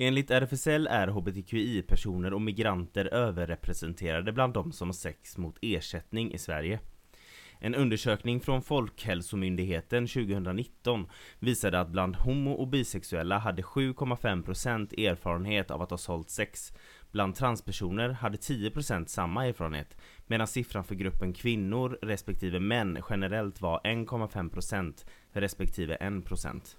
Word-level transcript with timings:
Enligt 0.00 0.30
RFSL 0.30 0.86
är 0.86 1.08
hbtqi-personer 1.08 2.32
och 2.32 2.42
migranter 2.42 3.14
överrepresenterade 3.14 4.32
bland 4.32 4.54
de 4.54 4.72
som 4.72 4.88
har 4.88 4.92
sex 4.92 5.38
mot 5.38 5.58
ersättning 5.62 6.32
i 6.32 6.38
Sverige. 6.38 6.80
En 7.58 7.74
undersökning 7.74 8.40
från 8.40 8.62
Folkhälsomyndigheten 8.62 10.06
2019 10.06 11.06
visade 11.38 11.80
att 11.80 11.88
bland 11.88 12.16
homo 12.16 12.52
och 12.52 12.68
bisexuella 12.68 13.38
hade 13.38 13.62
7,5% 13.62 15.08
erfarenhet 15.10 15.70
av 15.70 15.82
att 15.82 15.90
ha 15.90 15.98
sålt 15.98 16.30
sex. 16.30 16.72
Bland 17.12 17.34
transpersoner 17.34 18.08
hade 18.08 18.36
10% 18.36 19.06
samma 19.06 19.46
erfarenhet 19.46 19.96
medan 20.26 20.46
siffran 20.46 20.84
för 20.84 20.94
gruppen 20.94 21.32
kvinnor 21.32 21.98
respektive 22.02 22.60
män 22.60 22.98
generellt 23.10 23.60
var 23.60 23.80
1,5% 23.84 25.06
respektive 25.32 25.96
1%. 25.96 26.76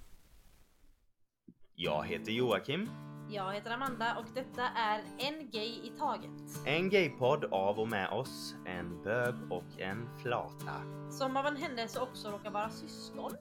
Jag 1.81 2.07
heter 2.07 2.31
Joakim. 2.31 2.89
Jag 3.29 3.53
heter 3.53 3.71
Amanda 3.71 4.15
och 4.15 4.25
detta 4.35 4.63
är 4.67 5.01
En 5.17 5.49
Gay 5.51 5.67
i 5.67 5.91
Taget. 5.99 6.65
En 6.65 6.89
gaypodd 6.89 7.45
av 7.45 7.79
och 7.79 7.87
med 7.87 8.09
oss, 8.09 8.55
en 8.65 9.03
bög 9.03 9.35
och 9.49 9.79
en 9.81 10.09
flata. 10.21 10.73
Som 11.11 11.37
av 11.37 11.45
en 11.45 11.55
händelse 11.55 11.99
också 11.99 12.31
råkar 12.31 12.51
vara 12.51 12.69
syskon. 12.69 13.31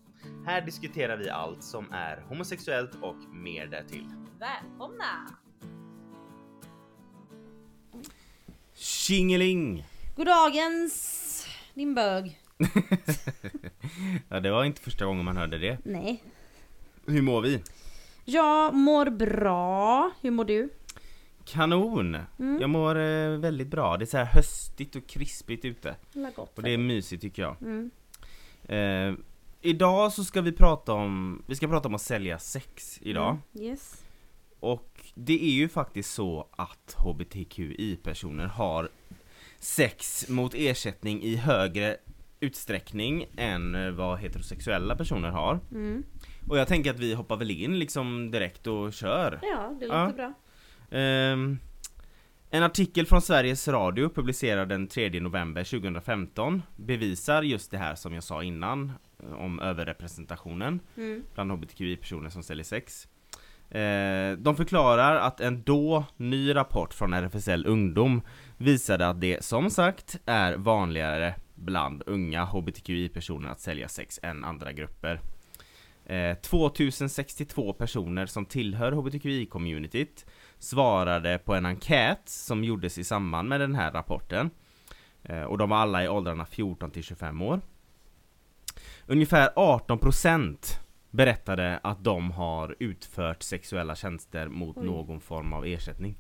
Här 0.47 0.61
diskuterar 0.61 1.17
vi 1.17 1.31
allt 1.31 1.63
som 1.63 1.93
är 1.93 2.25
homosexuellt 2.29 2.95
och 3.03 3.17
mer 3.33 3.67
därtill. 3.67 4.07
Välkomna! 4.39 5.31
Tjingeling! 8.75 9.87
Goddagens 10.17 11.47
din 11.75 11.95
bög. 11.95 12.41
Ja, 14.29 14.41
det 14.41 14.51
var 14.51 14.65
inte 14.65 14.81
första 14.81 15.05
gången 15.05 15.25
man 15.25 15.37
hörde 15.37 15.59
det. 15.59 15.79
Nej. 15.85 16.23
Hur 17.07 17.23
mår 17.23 17.41
vi? 17.41 17.63
Jag 18.31 18.75
mår 18.75 19.11
bra. 19.11 20.11
Hur 20.21 20.31
mår 20.31 20.45
du? 20.45 20.69
Kanon! 21.45 22.15
Mm. 22.39 22.61
Jag 22.61 22.71
mår 22.71 22.99
eh, 22.99 23.39
väldigt 23.39 23.69
bra. 23.69 23.97
Det 23.97 24.05
är 24.05 24.07
så 24.07 24.17
här 24.17 24.25
höstigt 24.25 24.97
och 24.97 25.07
krispigt 25.07 25.65
ute. 25.65 25.97
Gott. 26.37 26.59
Och 26.59 26.63
det 26.63 26.71
är 26.71 26.79
mysigt 26.79 27.23
tycker 27.23 27.43
jag. 27.43 27.57
Mm. 27.63 27.91
Eh, 28.65 29.25
idag 29.61 30.13
så 30.13 30.25
ska 30.25 30.41
vi 30.41 30.53
prata 30.53 30.93
om, 30.93 31.43
vi 31.47 31.55
ska 31.55 31.69
prata 31.69 31.89
om 31.89 31.95
att 31.95 32.03
sälja 32.03 32.39
sex 32.39 32.99
idag. 33.03 33.37
Mm. 33.55 33.67
Yes. 33.67 34.05
Och 34.61 35.05
det 35.15 35.45
är 35.45 35.53
ju 35.53 35.69
faktiskt 35.69 36.15
så 36.15 36.49
att 36.51 36.97
HBTQI-personer 36.99 38.47
har 38.47 38.89
sex 39.59 40.29
mot 40.29 40.55
ersättning 40.55 41.23
i 41.23 41.37
högre 41.37 41.97
utsträckning 42.41 43.27
än 43.37 43.75
eh, 43.75 43.91
vad 43.91 44.19
heterosexuella 44.19 44.97
personer 44.97 45.29
har. 45.29 45.61
Mm. 45.71 46.05
Och 46.49 46.59
jag 46.59 46.69
tänker 46.69 46.91
att 46.91 46.99
vi 47.01 47.15
hoppar 47.15 47.37
väl 47.37 47.51
in 47.51 47.79
liksom 47.79 48.31
direkt 48.31 48.67
och 48.67 48.93
kör. 48.93 49.39
Ja, 49.43 49.77
det 49.81 49.87
låter 49.87 50.13
bra. 50.13 50.33
Ehm, 50.99 51.59
en 52.51 52.63
artikel 52.63 53.07
från 53.07 53.23
Sveriges 53.23 53.69
Radio 53.69 54.09
publicerad 54.09 54.69
den 54.69 54.87
3 54.87 55.21
november 55.21 55.65
2015 55.65 56.63
bevisar 56.77 57.43
just 57.43 57.71
det 57.71 57.79
här 57.79 57.95
som 57.95 58.15
jag 58.15 58.23
sa 58.23 58.43
innan 58.43 58.93
eh, 59.23 59.33
om 59.33 59.61
överrepresentationen 59.61 60.81
Mm. 60.97 61.25
bland 61.35 61.51
hbtqi-personer 61.53 62.31
som 62.31 62.43
säljer 62.43 62.65
sex. 62.65 63.09
Eh, 63.71 64.33
de 64.39 64.57
förklarar 64.57 65.17
att 65.17 65.41
en 65.41 65.63
då 65.63 66.05
ny 66.17 66.55
rapport 66.55 66.95
från 66.95 67.13
RFSL 67.15 67.67
Ungdom 67.67 68.23
visade 68.57 69.09
att 69.09 69.21
det 69.21 69.45
som 69.45 69.71
sagt 69.71 70.19
är 70.27 70.57
vanligare 70.57 71.35
bland 71.55 72.03
unga 72.07 72.45
hbtqi-personer 72.45 73.49
att 73.51 73.61
sälja 73.61 73.89
sex 73.89 74.21
än 74.23 74.45
andra 74.45 74.73
grupper. 74.73 75.21
Eh, 76.09 76.35
2062 76.35 77.73
personer 77.73 78.27
som 78.27 78.47
tillhör 78.47 78.93
hbtqi-communityt 78.93 80.27
svarade 80.59 81.39
på 81.39 81.55
en 81.55 81.67
enkät 81.67 82.23
som 82.25 82.65
gjordes 82.65 82.99
i 82.99 83.05
samband 83.05 83.49
med 83.49 83.61
den 83.61 83.75
här 83.75 83.93
rapporten. 83.93 84.51
Eh, 85.23 85.43
och 85.43 85.59
de 85.59 85.71
var 85.71 85.77
alla 85.77 86.05
i 86.05 86.09
åldrarna 86.09 86.47
14 86.47 86.91
till 86.91 87.03
25 87.03 87.43
år. 87.43 87.61
Ungefär 89.07 89.51
18% 89.57 90.79
berättade 91.11 91.81
att 91.83 92.05
de 92.05 92.31
har 92.31 92.77
utfört 92.79 93.43
sexuella 93.43 93.95
tjänster 93.95 94.49
mot 94.49 94.77
Oj. 94.77 94.87
någon 94.87 95.21
form 95.21 95.53
av 95.53 95.67
ersättning. 95.67 96.19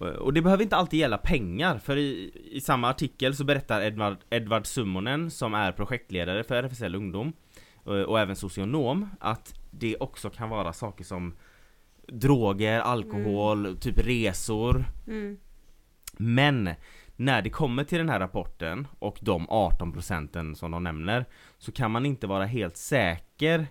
Eh, 0.00 0.06
Och 0.06 0.32
det 0.32 0.42
behöver 0.42 0.62
inte 0.62 0.76
alltid 0.76 1.00
gälla 1.00 1.18
pengar, 1.18 1.78
för 1.78 1.96
i, 1.96 2.32
i 2.52 2.60
samma 2.60 2.88
artikel 2.90 3.34
så 3.34 3.44
berättar 3.44 3.80
Edvard, 3.82 4.16
Edvard 4.30 4.66
Summonen 4.66 5.30
som 5.30 5.54
är 5.54 5.72
projektledare 5.72 6.44
för 6.44 6.54
RFSL 6.54 6.94
Ungdom 6.94 7.32
och, 7.88 7.96
och 7.96 8.20
även 8.20 8.36
socionom 8.36 9.08
att 9.20 9.54
det 9.70 9.96
också 9.96 10.30
kan 10.30 10.48
vara 10.48 10.72
saker 10.72 11.04
som 11.04 11.34
droger, 12.06 12.80
alkohol, 12.80 13.76
typ 13.80 13.98
resor. 13.98 14.84
Mm. 15.06 15.38
Men 16.16 16.70
när 17.16 17.42
det 17.42 17.50
kommer 17.50 17.84
till 17.84 17.98
den 17.98 18.08
här 18.08 18.20
rapporten 18.20 18.86
och 18.98 19.18
de 19.20 19.46
18 19.48 19.92
procenten 19.92 20.54
som 20.56 20.70
de 20.70 20.82
nämner 20.84 21.24
så 21.58 21.72
kan 21.72 21.90
man 21.90 22.06
inte 22.06 22.26
vara 22.26 22.44
helt 22.44 22.76
säker 22.76 23.66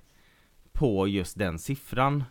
på 0.71 1.07
just 1.07 1.37
den 1.37 1.59
siffran 1.59 2.23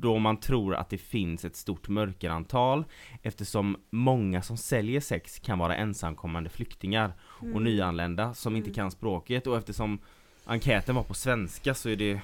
då 0.00 0.18
man 0.18 0.36
tror 0.36 0.74
att 0.74 0.90
det 0.90 0.98
finns 0.98 1.44
ett 1.44 1.56
stort 1.56 1.88
mörkerantal 1.88 2.84
eftersom 3.22 3.76
många 3.90 4.42
som 4.42 4.56
säljer 4.56 5.00
sex 5.00 5.38
kan 5.38 5.58
vara 5.58 5.76
ensamkommande 5.76 6.50
flyktingar 6.50 7.12
och 7.54 7.62
nyanlända 7.62 8.34
som 8.34 8.56
inte 8.56 8.68
Mm. 8.68 8.74
kan 8.74 8.90
språket 8.90 9.46
och 9.46 9.56
eftersom 9.56 9.98
enkäten 10.46 10.94
var 10.94 11.02
på 11.02 11.14
svenska 11.14 11.74
så 11.74 11.88
är 11.88 11.96
det 11.96 12.20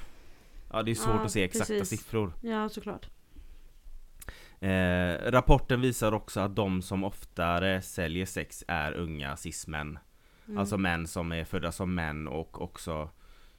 Ja 0.73 0.83
det 0.83 0.91
är 0.91 0.95
svårt 0.95 1.15
Ja, 1.15 1.25
att 1.25 1.31
se 1.31 1.43
exakta 1.45 1.75
precis. 1.75 2.01
siffror 2.01 2.33
Ja, 2.41 2.69
såklart. 2.69 3.09
Eh, 4.61 5.31
rapporten 5.31 5.81
visar 5.81 6.13
också 6.13 6.41
att 6.41 6.57
de 6.57 6.83
som 6.83 7.05
oftare 7.05 7.83
säljer 7.83 8.27
sex 8.27 8.65
är 8.69 8.93
unga 8.93 9.37
cis-män. 9.37 9.99
Mm. 10.47 10.59
Alltså 10.59 10.79
män 10.79 11.07
som 11.07 11.33
är 11.33 11.45
födda 11.45 11.73
som 11.73 11.95
män 11.95 12.29
och 12.29 12.63
också 12.63 13.11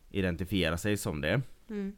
identifierar 0.09 0.77
sig 0.77 0.97
som 0.97 1.21
det. 1.21 1.41
Mm. 1.69 1.95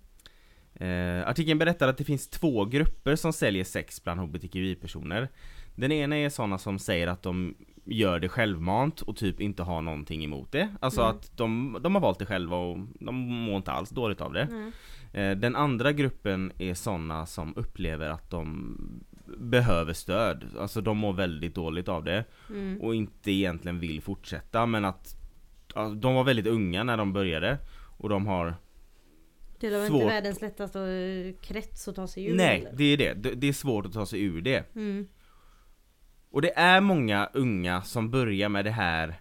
Eh, 0.73 1.27
artikeln 1.27 1.59
berättar 1.59 1.87
att 1.87 1.97
det 1.97 2.03
finns 2.03 2.27
två 2.27 2.65
grupper 2.65 3.15
som 3.15 3.33
säljer 3.33 3.63
sex 3.63 4.03
bland 4.03 4.19
hbtqi-personer. 4.19 5.29
Den 5.75 5.91
ena 5.91 6.17
är 6.17 6.29
sådana 6.29 6.57
som 6.57 6.79
säger 6.79 7.07
att 7.07 7.21
de 7.23 7.55
gör 7.85 8.19
det 8.19 8.29
självmant 8.29 9.01
och 9.01 9.15
typ 9.17 9.41
inte 9.41 9.63
har 9.63 9.81
någonting 9.81 10.23
emot 10.23 10.51
det. 10.51 10.69
Alltså 10.79 11.01
Mm. 11.01 11.15
att 11.15 11.37
de, 11.37 11.77
de 11.81 11.95
har 11.95 12.01
valt 12.01 12.19
det 12.19 12.25
själva 12.25 12.57
och 12.57 12.77
de 12.99 13.15
mår 13.15 13.57
inte 13.57 13.71
alls 13.71 13.89
dåligt 13.89 14.21
av 14.21 14.33
det. 14.33 14.71
Eh, 15.13 15.31
Den 15.37 15.55
andra 15.55 15.91
gruppen 15.91 16.51
är 16.57 16.73
sådana 16.73 17.25
som 17.25 17.53
upplever 17.57 18.09
att 18.09 18.29
de 18.29 18.77
behöver 19.37 19.93
stöd. 19.93 20.45
Alltså 20.59 20.81
de 20.81 20.97
mår 20.97 21.13
väldigt 21.13 21.55
dåligt 21.55 21.87
av 21.87 22.03
det 22.03 22.25
Mm. 22.49 22.81
och 22.81 22.95
inte 22.95 23.31
egentligen 23.31 23.79
vill 23.79 24.01
fortsätta 24.01 24.65
men 24.65 24.85
att 24.85 25.15
ja, 25.75 25.89
de 25.89 26.15
var 26.15 26.23
väldigt 26.23 26.47
unga 26.47 26.83
när 26.83 26.97
de 26.97 27.13
började 27.13 27.57
och 27.97 28.09
de 28.09 28.27
har 28.27 28.55
Det 29.59 29.69
var 29.69 29.87
Svårt. 29.87 30.01
inte 30.01 30.13
världens 30.13 30.41
lättaste 30.41 30.79
eh, 30.81 31.33
krets 31.47 31.87
att 31.87 31.95
ta 31.95 32.07
sig 32.07 32.25
ur 32.25 32.35
Nej, 32.35 32.59
eller? 32.59 32.77
det 32.77 32.83
är 32.83 32.97
det. 32.97 33.13
Det- 33.13 33.35
Det 33.35 33.47
är 33.47 33.53
svårt 33.53 33.85
att 33.85 33.93
ta 33.93 34.05
sig 34.05 34.21
ur 34.21 34.41
det. 34.41 34.75
Mm. 34.75 35.07
Och 36.35 36.41
det 36.41 36.59
är 36.59 36.81
många 36.81 37.29
unga 37.33 37.81
som 37.81 38.09
börjar 38.11 38.49
med 38.49 38.65
det 38.65 38.71
här 38.71 39.15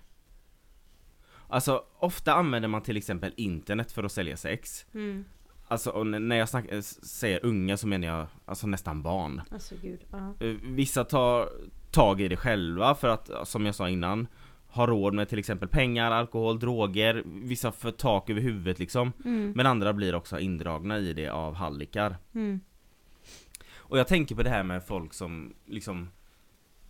Alltså 1.48 1.84
ofta 1.98 2.34
använder 2.34 2.68
man 2.68 2.82
till 2.82 2.96
exempel 2.96 3.32
internet 3.36 3.92
för 3.92 4.04
att 4.04 4.12
sälja 4.12 4.36
sex 4.36 4.86
Mm. 4.94 5.24
Alltså 5.68 6.04
när 6.04 6.36
jag 6.36 6.48
snack, 6.48 6.64
eh, 6.68 6.80
säger 6.80 7.44
unga 7.44 7.76
så 7.76 7.86
menar 7.86 8.08
jag 8.08 8.26
alltså 8.44 8.66
nästan 8.66 9.02
barn 9.02 9.42
Alltså 9.50 9.74
gud. 9.82 10.00
Eh, 10.40 10.48
Vissa 10.62 11.04
tar 11.04 11.48
tag 11.90 12.20
i 12.20 12.28
det 12.28 12.36
själva 12.36 12.94
för 12.94 13.08
att, 13.08 13.48
som 13.48 13.66
jag 13.66 13.74
sa 13.74 13.88
innan 13.88 14.26
Ha 14.66 14.86
råd 14.86 15.14
med 15.14 15.28
till 15.28 15.38
exempel 15.38 15.68
pengar, 15.68 16.10
alkohol, 16.10 16.58
droger 16.58 17.22
Vissa 17.26 17.72
får 17.72 17.90
tak 17.90 18.30
över 18.30 18.40
huvudet 18.40 18.78
liksom 18.78 19.12
Mm. 19.24 19.52
Men 19.56 19.66
andra 19.66 19.92
blir 19.92 20.14
också 20.14 20.38
indragna 20.38 20.98
i 20.98 21.12
det 21.12 21.28
av 21.28 21.54
hallickar 21.54 22.16
Mm. 22.34 22.60
Och 23.76 23.98
jag 23.98 24.08
tänker 24.08 24.34
på 24.34 24.42
det 24.42 24.50
här 24.50 24.62
med 24.62 24.84
folk 24.86 25.14
som 25.14 25.54
liksom 25.66 26.08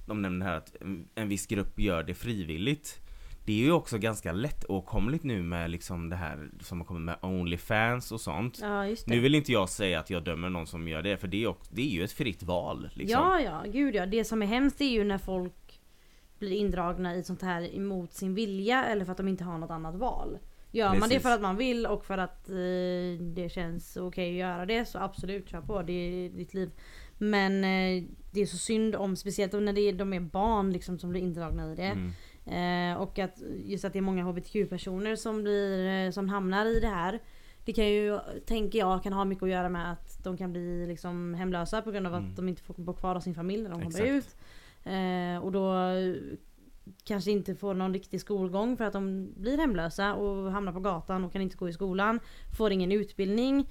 De 0.07 0.23
nämner 0.23 0.47
här 0.47 0.57
att 0.57 0.77
en, 1.15 1.29
viss 1.29 1.47
grupp 1.47 1.79
gör 1.79 2.03
det 2.03 2.15
frivilligt 2.15 3.01
Det 3.45 3.53
är 3.53 3.65
ju 3.65 3.73
också 3.73 3.99
ganska 3.99 4.33
lättåtkomligt 4.33 5.25
nu 5.25 5.43
med 5.43 5.71
liksom 5.71 6.11
det 6.11 6.17
här 6.17 6.51
som 6.61 6.81
har 6.81 6.87
kommit 6.87 7.03
med 7.03 7.17
Onlyfans 7.23 8.13
och 8.13 8.21
sånt 8.21 8.59
Ja. 8.63 8.95
Nu 9.07 9.21
vill 9.21 9.35
inte 9.35 9.53
jag 9.53 9.69
säga 9.69 10.01
att 10.01 10.11
jag 10.11 10.25
dömer 10.25 10.49
någon 10.49 10.67
som 10.67 10.89
gör 10.89 11.03
det 11.03 11.17
för 11.17 11.29
det 11.29 11.43
är, 11.43 11.47
också, 11.47 11.75
det 11.75 11.83
är 11.83 11.91
ju 11.91 12.05
ett 12.05 12.13
fritt 12.13 12.43
val 12.43 12.91
liksom. 12.95 13.21
Ja 13.21 13.41
ja, 13.41 13.63
gud 13.73 13.95
ja. 13.95 14.07
Det 14.07 14.25
som 14.25 14.43
är 14.43 14.47
hemskt 14.47 14.81
är 14.81 14.91
ju 14.91 15.05
när 15.05 15.19
folk 15.19 15.81
blir 16.39 16.53
indragna 16.53 17.15
i 17.15 17.23
sånt 17.23 17.43
här 17.43 17.77
emot 17.77 18.13
sin 18.13 18.35
vilja 18.35 18.85
eller 18.85 19.05
för 19.05 19.13
att 19.13 19.19
de 19.19 19.29
inte 19.29 19.45
har 19.45 19.59
något 19.59 19.71
annat 19.71 19.95
val. 19.95 20.39
Gör 20.75 20.89
man 20.89 20.95
det 20.95 21.01
Precis. 21.01 21.23
för 21.23 21.31
att 21.31 21.41
man 21.41 21.57
vill 21.57 21.87
och 21.87 22.05
för 22.05 22.19
att 22.19 22.49
eh, 22.49 22.55
det 23.21 23.53
känns 23.53 23.97
okej 23.97 24.31
att 24.31 24.49
göra 24.49 24.67
det 24.67 24.85
så 24.85 24.99
absolut 24.99 25.49
kör 25.49 25.61
på. 25.61 25.83
Det 25.83 25.93
är 25.93 26.29
ditt 26.29 26.55
liv. 26.55 26.71
Men 27.19 27.65
eh, 27.65 28.05
det 28.31 28.41
är 28.41 28.47
så 28.47 28.57
synd 28.57 28.97
om, 28.97 29.17
speciellt 29.17 29.53
när 29.53 29.73
det 29.73 29.81
är, 29.81 29.93
de 29.93 30.13
är 30.13 30.21
barn 30.21 30.73
liksom 30.73 30.99
som 30.99 31.11
blir 31.11 31.21
indragna 31.21 31.73
i 31.73 31.75
det. 31.75 31.83
Mm. 31.97 32.13
Eh, 32.47 33.01
och 33.03 33.19
att 33.19 33.43
just 33.65 33.85
att 33.85 33.93
det 33.93 33.99
är 33.99 34.01
många 34.03 34.25
hbtq-personer 34.25 35.17
som 35.17 35.43
blir, 35.43 36.07
eh, 36.07 36.11
som 36.11 36.29
hamnar 36.29 36.67
i 36.67 36.81
det 36.81 36.89
här. 36.89 37.21
Det 37.65 37.73
kan 37.73 37.87
ju, 37.87 38.19
tänker 38.47 38.79
jag, 38.79 39.03
kan 39.03 39.13
ha 39.13 39.25
mycket 39.25 39.43
att 39.43 39.49
göra 39.49 39.69
med 39.69 39.93
att 39.93 40.25
de 40.25 40.37
kan 40.37 40.53
bli 40.53 40.87
liksom 40.87 41.35
hemlösa 41.35 41.83
på 41.83 41.91
grund 41.91 42.07
av 42.07 42.15
Mm. 42.15 42.31
att 42.31 42.37
de 42.37 42.49
inte 42.49 42.63
får 42.63 42.75
bo 42.75 42.93
kvar 42.93 43.15
hos 43.15 43.25
sin 43.25 43.35
familj 43.35 43.63
när 43.63 43.71
de 43.71 43.83
kommer 43.83 44.03
Exakt. 44.03 44.09
ut. 44.09 44.37
Eh, 44.85 45.45
och 45.45 45.53
då 45.53 45.75
eh, 45.75 46.15
kanske 47.05 47.31
inte 47.31 47.55
får 47.55 47.75
någon 47.75 47.93
riktig 47.95 48.21
skolgång 48.21 48.77
för 48.77 48.85
att 48.85 48.93
de 48.93 49.33
blir 49.37 49.59
hemlösa 49.59 50.15
och 50.15 50.53
hamnar 50.53 50.73
på 50.73 50.81
gatan 50.81 51.25
och 51.25 51.33
kan 51.33 51.43
inte 51.43 51.57
gå 51.57 51.69
i 51.69 51.73
skolan. 51.73 52.21
Får 52.59 52.73
ingen 52.73 52.93
utbildning. 52.93 53.71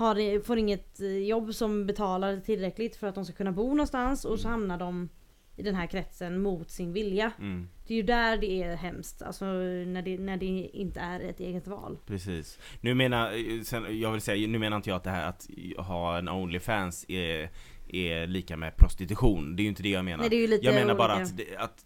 Har, 0.00 0.42
får 0.42 0.58
inget 0.58 1.00
eh, 1.00 1.08
jobb 1.18 1.54
som 1.54 1.86
betalar 1.86 2.40
tillräckligt 2.40 2.96
för 2.96 3.06
att 3.06 3.14
de 3.14 3.24
ska 3.24 3.34
kunna 3.34 3.52
bo 3.52 3.68
någonstans 3.68 4.24
och 4.24 4.40
så 4.40 4.48
Mm. 4.48 4.60
hamnar 4.60 4.78
de 4.78 5.08
i 5.56 5.62
den 5.62 5.74
här 5.74 5.86
kretsen 5.86 6.42
mot 6.42 6.70
sin 6.70 6.92
vilja. 6.92 7.32
Mm, 7.38 7.68
Det 7.86 7.94
är 7.94 7.96
ju 7.96 8.02
där 8.02 8.36
det 8.36 8.62
är 8.62 8.76
hemskt. 8.76 9.22
Alltså 9.22 9.44
när 9.44 10.02
det, 10.02 10.18
när 10.18 10.36
det 10.36 10.46
inte 10.72 11.00
är 11.00 11.20
ett 11.20 11.40
eget 11.40 11.66
val. 11.66 11.98
precis. 12.06 12.58
Nu 12.80 12.94
menar, 12.94 13.32
eh, 13.32 13.62
sen, 13.62 14.00
jag 14.00 14.12
vill 14.12 14.20
säga, 14.20 14.48
nu 14.48 14.58
menar 14.58 14.76
inte 14.76 14.90
jag 14.90 14.96
att 14.96 15.04
det 15.04 15.10
här 15.10 15.28
att 15.28 15.46
ha 15.86 16.18
en 16.18 16.28
Onlyfans 16.28 17.04
är, 17.08 17.50
är 17.88 18.26
lika 18.26 18.56
med 18.56 18.76
prostitution. 18.76 19.56
Det 19.56 19.62
är 19.62 19.64
ju 19.64 19.68
inte 19.68 19.82
det 19.82 19.88
jag 19.88 20.04
menar. 20.04 20.18
Nej, 20.18 20.30
det 20.30 20.36
är 20.36 20.40
ju 20.40 20.46
lite 20.46 20.66
jag 20.66 20.74
menar 20.74 20.94
bara 20.94 21.16
olika. 21.16 21.24
att, 21.24 21.36
det, 21.36 21.56
att 21.56 21.84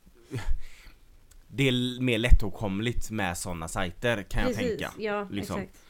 det 1.48 1.68
är 1.68 2.00
mer 2.00 2.18
lättåtkomligt 2.18 3.10
med 3.10 3.38
sådana 3.38 3.68
sajter 3.68 4.22
kan 4.22 4.42
jag 4.42 4.50
Precis, 4.56 4.68
tänka. 4.78 4.92
Ja, 4.98 5.28
liksom. 5.30 5.60
exakt. 5.60 5.83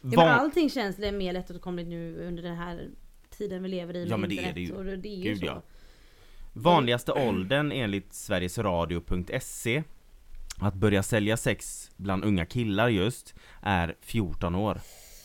Ja, 0.00 0.16
Van- 0.16 0.26
men 0.26 0.28
allting 0.28 0.70
känns 0.70 0.96
det 0.96 1.12
mer 1.12 1.32
lättåtkomligt 1.32 1.88
nu 1.88 2.26
under 2.26 2.42
den 2.42 2.56
här 2.56 2.90
tiden 3.30 3.62
vi 3.62 3.68
lever 3.68 3.96
i 3.96 3.98
med 3.98 4.08
Ja, 4.10 4.16
men 4.16 4.30
det 4.30 4.38
är 4.38 4.52
det 4.52 4.60
ju. 4.60 4.72
Och 4.72 4.84
det 4.84 5.08
är 5.08 5.16
ju 5.16 5.22
Gud, 5.22 5.38
så. 5.38 5.46
ja. 5.46 5.62
Vanligaste 6.52 7.12
åldern 7.12 7.72
enligt 7.72 8.14
sverigesradio.se 8.14 9.82
att 10.60 10.74
börja 10.74 11.02
sälja 11.02 11.36
sex 11.36 11.90
bland 11.96 12.24
unga 12.24 12.46
killar 12.46 12.88
just 12.88 13.34
är 13.62 13.96
14 14.00 14.54
år. 14.54 14.80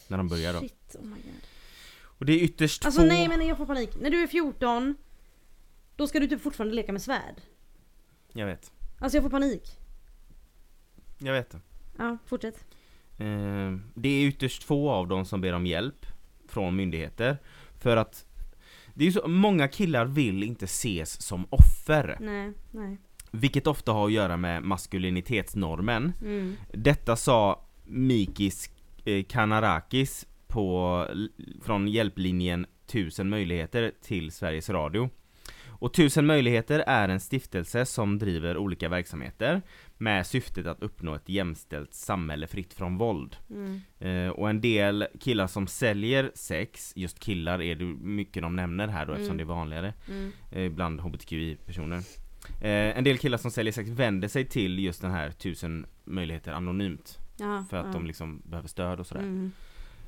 När 0.08 0.18
de 0.18 0.28
börjar 0.28 0.54
då. 0.54 0.60
Shit, 0.60 0.96
oh 1.00 1.06
my 1.06 1.16
god. 1.16 1.42
Och 2.04 2.26
det 2.26 2.34
är 2.34 2.44
ytterst 2.44 2.86
Alltså 2.86 3.02
få... 3.02 3.08
nej 3.08 3.28
men 3.28 3.48
jag 3.48 3.58
får 3.58 3.66
panik. 3.66 3.90
När 4.02 4.10
du 4.10 4.24
är 4.24 4.28
14 4.28 4.96
Då 5.96 6.08
ska 6.08 6.20
du 6.20 6.28
typ 6.28 6.42
fortfarande 6.42 6.76
leka 6.76 6.92
med 6.92 7.02
svärd. 7.02 7.42
Jag 8.34 8.46
vet. 8.46 8.72
Alltså 9.00 9.18
jag 9.18 9.24
får 9.24 9.30
panik. 9.30 9.78
Jag 11.18 11.34
vet 11.34 11.50
det. 11.50 11.60
Ja, 11.98 12.18
fortsätt. 12.26 12.66
Eh, 13.22 13.78
det 13.94 14.10
är 14.10 14.28
ytterst 14.28 14.64
få 14.64 14.90
av 14.90 15.08
dem 15.08 15.26
som 15.26 15.42
ber 15.42 15.54
om 15.54 15.66
hjälp 15.66 16.06
från 16.48 16.76
myndigheter. 16.76 17.38
För 17.80 17.98
att 17.98 18.26
det 18.94 19.08
är 19.08 19.12
så, 19.12 19.28
många 19.28 19.68
killar 19.68 20.06
vill 20.06 20.44
inte 20.44 20.66
ses 20.66 21.22
som 21.22 21.46
offer. 21.50 22.18
Nej, 22.20 22.54
nej. 22.72 22.98
Vilket 23.32 23.68
ofta 23.68 23.92
har 23.92 24.06
att 24.06 24.12
göra 24.12 24.38
med 24.38 24.64
maskulinitetsnormen. 24.64 26.14
Mm. 26.22 26.56
Detta 26.74 27.16
sa 27.16 27.66
Mikis 27.86 28.70
eh, 29.06 29.24
Kanarakis 29.24 30.28
på, 30.48 31.06
från 31.64 31.88
hjälplinjen 31.88 32.66
1000 32.88 33.30
möjligheter 33.30 33.92
till 34.02 34.32
Sveriges 34.32 34.70
Radio. 34.70 35.10
Och 35.68 35.92
1000 35.92 36.26
möjligheter 36.26 36.80
är 36.80 37.10
en 37.10 37.20
stiftelse 37.20 37.86
som 37.86 38.20
driver 38.20 38.58
olika 38.58 38.90
verksamheter 38.90 39.62
med 40.02 40.28
syftet 40.28 40.66
att 40.68 40.82
uppnå 40.84 41.16
ett 41.16 41.30
jämställt 41.30 41.94
samhälle 41.94 42.48
fritt 42.48 42.74
från 42.74 42.98
våld. 42.98 43.36
Mm. 43.50 43.82
Eh, 44.00 44.30
och 44.30 44.50
en 44.50 44.62
del 44.62 45.08
killar 45.20 45.48
som 45.48 45.68
säljer 45.68 46.32
sex, 46.34 46.94
just 46.96 47.20
killar 47.20 47.62
är 47.62 47.76
det 47.76 47.86
mycket 47.86 48.44
de 48.44 48.56
nämner 48.56 48.88
här 48.88 49.06
då 49.06 49.12
eftersom 49.14 49.32
Mm. 49.36 49.38
det 49.38 49.44
är 49.54 49.56
vanligare 49.56 49.94
Mm. 50.10 50.32
eh, 50.52 50.72
bland 50.72 51.00
hbtqi-personer. 51.02 51.98
Eh, 52.62 52.98
en 52.98 53.04
del 53.04 53.18
killar 53.18 53.38
som 53.38 53.52
säljer 53.52 53.74
sex 53.74 53.90
vänder 53.90 54.28
sig 54.28 54.46
till 54.46 54.80
just 54.80 55.02
den 55.02 55.12
här 55.12 55.30
1000 55.30 55.86
möjligheter 56.04 56.52
anonymt 56.52 57.20
Ja, 57.40 57.66
för 57.70 57.78
att 57.78 57.86
ja. 57.86 57.92
de 57.94 58.06
liksom 58.06 58.42
behöver 58.46 58.68
stöd 58.70 59.00
och 59.00 59.08
sådär. 59.08 59.22
Mm. 59.22 59.52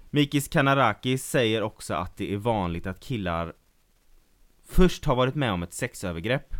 Mikis 0.09 0.47
Kanarakis 0.47 1.25
säger 1.25 1.61
också 1.63 1.93
att 1.93 2.17
det 2.17 2.33
är 2.33 2.37
vanligt 2.37 2.87
att 2.87 2.99
killar 2.99 3.53
först 4.65 5.05
har 5.05 5.15
varit 5.15 5.35
med 5.35 5.51
om 5.51 5.63
ett 5.63 5.73
sexövergrepp 5.73 6.55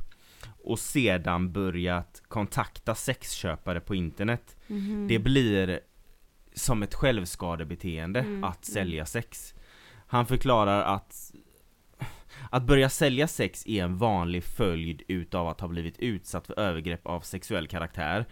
och 0.64 0.80
sedan 0.80 1.52
börjat 1.52 2.22
kontakta 2.28 2.96
sexköpare 2.96 3.80
på 3.80 3.96
internet. 3.96 4.58
Mhm. 4.68 5.08
Det 5.08 5.20
blir 5.20 5.80
som 6.54 6.84
ett 6.84 6.94
självskadebeteende 6.94 8.20
Mm, 8.20 8.44
att 8.44 8.66
sälja 8.66 9.06
sex. 9.06 9.54
Han 10.08 10.26
förklarar 10.26 10.96
att 10.96 11.32
att 12.50 12.64
börja 12.64 12.90
sälja 12.90 13.28
sex 13.28 13.68
är 13.68 13.84
en 13.84 13.98
vanlig 13.98 14.44
följd 14.44 15.02
utav 15.08 15.48
att 15.48 15.62
ha 15.62 15.68
blivit 15.68 16.00
utsatt 16.00 16.48
för 16.48 16.60
övergrepp 16.60 17.08
av 17.08 17.22
sexuell 17.22 17.68
karaktär 17.68 18.26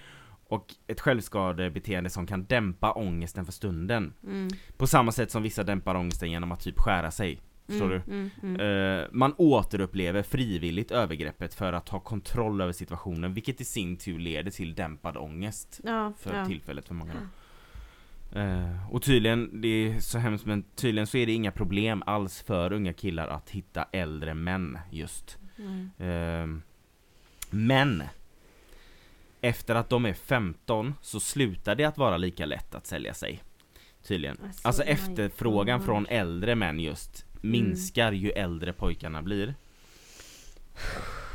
och 0.47 0.65
ett 0.87 1.01
självskadebeteende 1.01 2.09
som 2.09 2.27
kan 2.27 2.45
dämpa 2.45 2.91
ångesten 2.91 3.45
för 3.45 3.51
stunden. 3.51 4.13
Mm. 4.23 4.47
På 4.77 4.87
samma 4.87 5.11
sätt 5.11 5.31
som 5.31 5.43
vissa 5.43 5.63
dämpar 5.63 5.95
ångesten 5.95 6.31
genom 6.31 6.51
att 6.51 6.59
typ 6.59 6.79
skära 6.79 7.11
sig. 7.11 7.41
Förstår 7.71 7.91
Mm, 7.91 8.01
du? 8.05 8.13
mm, 8.13 8.55
mm. 8.59 8.99
Eh, 9.01 9.07
man 9.11 9.33
återupplever 9.37 10.23
frivilligt 10.23 10.91
övergreppet 10.91 11.53
för 11.53 11.73
att 11.73 11.89
ha 11.89 11.99
kontroll 11.99 12.61
över 12.61 12.73
situationen 12.73 13.33
vilket 13.33 13.61
i 13.61 13.65
sin 13.65 13.97
tur 13.97 14.19
leder 14.19 14.51
till 14.51 14.75
dämpad 14.75 15.17
ångest 15.17 15.79
ja, 15.83 16.13
för 16.19 16.35
ja. 16.35 16.45
tillfället 16.45 16.87
för 16.87 16.93
många. 16.93 17.13
Eh, 18.35 18.91
och 18.93 19.01
tydligen, 19.01 19.61
det 19.61 19.67
är 19.67 19.99
så 19.99 20.17
hemskt 20.17 20.45
men 20.45 20.63
tydligen 20.75 21.07
så 21.07 21.17
är 21.17 21.25
det 21.25 21.31
inga 21.31 21.51
problem 21.51 22.03
alls 22.05 22.41
för 22.41 22.73
unga 22.73 22.93
killar 22.93 23.27
att 23.27 23.49
hitta 23.49 23.87
äldre 23.91 24.33
män 24.33 24.77
just. 24.91 25.37
Mm. 25.57 25.89
Eh, 25.97 26.61
men 27.49 28.03
efter 29.41 29.75
att 29.75 29.89
de 29.89 30.05
är 30.05 30.13
15 30.13 30.93
så 31.01 31.19
slutar 31.19 31.75
det 31.75 31.83
att 31.85 31.97
vara 31.97 32.17
lika 32.17 32.45
lätt 32.45 32.75
att 32.75 32.87
sälja 32.87 33.13
sig. 33.13 33.43
Tydligen. 34.07 34.37
Alltså, 34.43 34.67
Alltså 34.67 34.83
efterfrågan 34.83 35.77
God. 35.79 35.85
från 35.85 36.05
äldre 36.05 36.55
män 36.55 36.79
just 36.79 37.25
Mm. 37.43 37.51
minskar 37.51 38.11
ju 38.11 38.29
äldre 38.29 38.73
pojkarna 38.73 39.21
blir. 39.21 39.53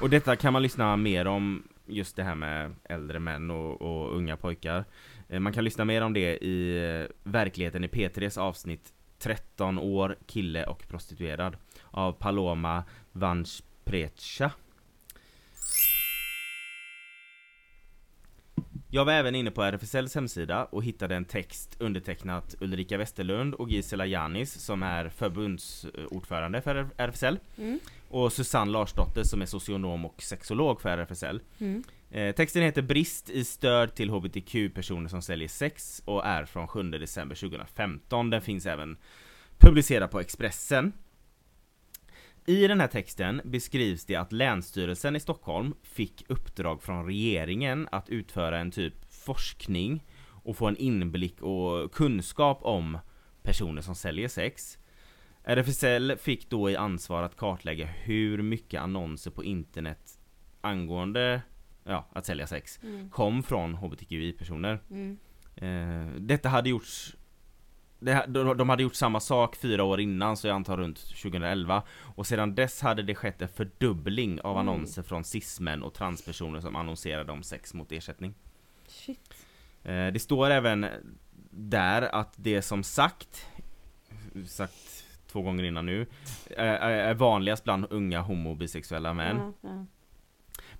Och 0.00 0.10
detta 0.10 0.36
kan 0.36 0.52
man 0.52 0.62
lyssna 0.62 0.96
mer 0.96 1.26
om 1.26 1.62
just 1.86 2.16
det 2.16 2.22
här 2.22 2.34
med 2.34 2.74
äldre 2.84 3.18
män 3.18 3.50
och, 3.50 3.82
och 3.82 4.16
unga 4.16 4.36
pojkar. 4.36 4.84
Eh, 5.28 5.40
man 5.40 5.52
kan 5.52 5.64
lyssna 5.64 5.84
mer 5.84 6.02
om 6.02 6.12
det 6.12 6.44
i 6.44 6.76
eh, 6.76 7.30
Verkligheten 7.30 7.84
i 7.84 7.88
P3s 7.88 8.38
avsnitt 8.38 8.92
13 9.18 9.78
år, 9.78 10.16
kille 10.26 10.64
och 10.66 10.88
prostituerad 10.88 11.56
av 11.90 12.12
Paloma 12.12 12.84
Vanchprecha. 13.12 14.50
Jag 18.96 19.04
var 19.04 19.12
även 19.12 19.34
inne 19.34 19.50
på 19.50 19.62
RFSLs 19.62 20.14
hemsida 20.14 20.64
och 20.64 20.84
hittade 20.84 21.16
en 21.16 21.24
text 21.24 21.76
undertecknat 21.78 22.54
Ulrika 22.60 22.98
Westerlund 22.98 23.54
och 23.54 23.70
Gisela 23.70 24.06
Janis 24.06 24.52
som 24.52 24.82
är 24.82 25.08
förbundsordförande 25.08 26.62
för 26.62 26.88
RFSL 26.96 27.38
Mm. 27.58 27.78
och 28.08 28.32
Susanne 28.32 28.70
Larsdotter 28.72 29.22
som 29.24 29.42
är 29.42 29.46
socionom 29.46 30.04
och 30.04 30.22
sexolog 30.22 30.80
för 30.80 30.88
RFSL. 30.88 31.40
Mm. 31.58 31.82
Eh, 32.10 32.34
texten 32.34 32.62
heter 32.62 32.82
Brist 32.82 33.30
i 33.30 33.44
stöd 33.44 33.94
till 33.94 34.10
HBTQ-personer 34.10 35.08
som 35.08 35.22
säljer 35.22 35.48
sex 35.48 36.02
och 36.04 36.26
är 36.26 36.44
från 36.44 36.68
7 36.68 36.82
december 36.82 37.36
2015. 37.36 38.30
Den 38.30 38.42
finns 38.42 38.66
även 38.66 38.96
publicerad 39.58 40.10
på 40.10 40.20
Expressen. 40.20 40.92
I 42.48 42.66
den 42.66 42.80
här 42.80 42.88
texten 42.88 43.40
beskrivs 43.44 44.04
det 44.04 44.16
att 44.16 44.32
Länsstyrelsen 44.32 45.16
i 45.16 45.20
Stockholm 45.20 45.74
fick 45.82 46.24
uppdrag 46.28 46.82
från 46.82 47.06
regeringen 47.06 47.88
att 47.92 48.08
utföra 48.08 48.58
en 48.58 48.70
typ 48.70 48.94
forskning 49.10 50.04
och 50.28 50.56
få 50.56 50.66
en 50.66 50.76
inblick 50.76 51.40
och 51.42 51.92
kunskap 51.92 52.58
om 52.62 52.98
personer 53.42 53.82
som 53.82 53.94
säljer 53.94 54.28
sex. 54.28 54.78
RFSL 55.44 56.16
fick 56.16 56.50
då 56.50 56.70
i 56.70 56.76
ansvar 56.76 57.22
att 57.22 57.36
kartlägga 57.36 57.86
hur 57.86 58.42
mycket 58.42 58.80
annonser 58.80 59.30
på 59.30 59.44
internet 59.44 60.18
angående 60.60 61.42
ja, 61.84 62.06
att 62.12 62.26
sälja 62.26 62.46
sex 62.46 62.78
Mm. 62.82 63.10
kom 63.10 63.42
från 63.42 63.74
HBTQI-personer. 63.74 64.80
Mm. 64.90 65.18
Eh, 65.56 66.20
detta 66.20 66.48
hade 66.48 66.70
gjorts 66.70 67.15
det, 68.06 68.24
de 68.28 68.56
de 68.56 68.68
hade 68.68 68.82
gjort 68.82 68.94
samma 68.94 69.20
sak 69.20 69.56
fyra 69.56 69.84
år 69.84 70.00
innan, 70.00 70.36
så 70.36 70.46
jag 70.46 70.54
antar 70.54 70.76
runt 70.76 70.98
2011 71.08 71.82
Och 72.16 72.26
sedan 72.26 72.54
dess 72.54 72.80
hade 72.82 73.02
det 73.02 73.14
skett 73.14 73.42
en 73.42 73.48
fördubbling 73.48 74.40
av 74.40 74.56
Oj. 74.56 74.60
annonser 74.60 75.02
från 75.02 75.24
cis-män 75.24 75.82
och 75.82 75.94
transpersoner 75.94 76.60
som 76.60 76.76
annonserade 76.76 77.32
om 77.32 77.42
sex 77.42 77.74
mot 77.74 77.92
ersättning 77.92 78.34
Shit. 78.88 79.34
eh, 79.84 80.06
Det 80.06 80.22
står 80.22 80.50
även 80.50 80.86
där 81.50 82.02
att 82.02 82.32
det 82.36 82.62
som 82.62 82.82
sagt 82.82 83.46
Sagt 84.46 85.04
två 85.26 85.42
gånger 85.42 85.64
innan 85.64 85.86
nu 85.86 86.06
Är 86.56 87.14
vanligast 87.14 87.64
bland 87.64 87.86
unga 87.90 88.20
homo 88.20 88.50
och 88.50 88.56
bisexuella 88.56 89.14
män 89.14 89.36
Ja, 89.36 89.52
ja. 89.68 89.84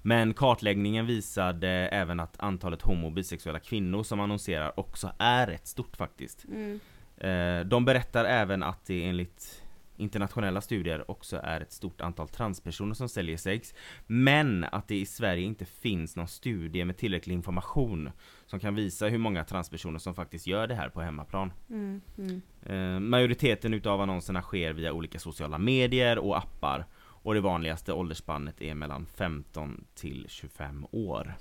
Men 0.03 0.35
kartläggningen 0.35 1.07
visade 1.07 1.69
även 1.69 2.21
att 2.21 2.41
antalet 2.41 2.83
homo 2.83 3.07
och 3.07 3.13
bisexuella 3.13 3.59
kvinnor 3.59 4.03
som 4.03 4.21
annonserar 4.21 4.81
också 4.81 5.13
är 5.19 5.47
rätt 5.47 5.67
stort 5.67 5.97
faktiskt. 5.97 6.45
Mm. 6.45 6.81
Eh, 7.17 7.61
De 7.61 7.85
berättar 7.85 8.25
även 8.25 8.63
att 8.63 8.87
det 8.87 9.05
enligt 9.05 9.63
internationella 9.99 10.61
studier 10.61 11.11
också 11.11 11.41
är 11.43 11.61
ett 11.61 11.73
stort 11.73 12.01
antal 12.01 12.29
transpersoner 12.29 12.95
som 12.95 13.09
säljer 13.09 13.37
sex 13.37 13.75
Men 14.07 14.65
att 14.65 14.89
det 14.89 14.97
i 14.97 15.07
Sverige 15.07 15.45
inte 15.45 15.65
finns 15.65 16.17
någon 16.17 16.29
studie 16.29 16.85
med 16.85 16.97
tillräcklig 16.97 17.35
information 17.35 18.11
Som 18.47 18.61
kan 18.61 18.75
visa 18.75 19.09
hur 19.09 19.19
många 19.19 19.45
transpersoner 19.45 19.99
som 19.99 20.15
faktiskt 20.15 20.47
gör 20.47 20.67
det 20.67 20.75
här 20.75 20.89
på 20.89 21.01
hemmaplan 21.01 21.53
Mm, 21.71 22.01
mm. 22.19 22.43
eh, 22.67 23.01
Majoriteten 23.01 23.75
utav 23.75 24.01
annonserna 24.01 24.43
sker 24.43 24.73
via 24.73 24.93
olika 24.93 25.19
sociala 25.19 25.59
medier 25.59 26.19
och 26.19 26.39
appar 26.39 26.87
Och 26.99 27.35
det 27.35 27.41
vanligaste 27.41 27.93
åldersspannet 27.93 28.63
är 28.63 28.75
mellan 28.75 29.07
15 29.07 29.85
till 29.95 30.27
25 30.29 30.87
år. 30.91 31.35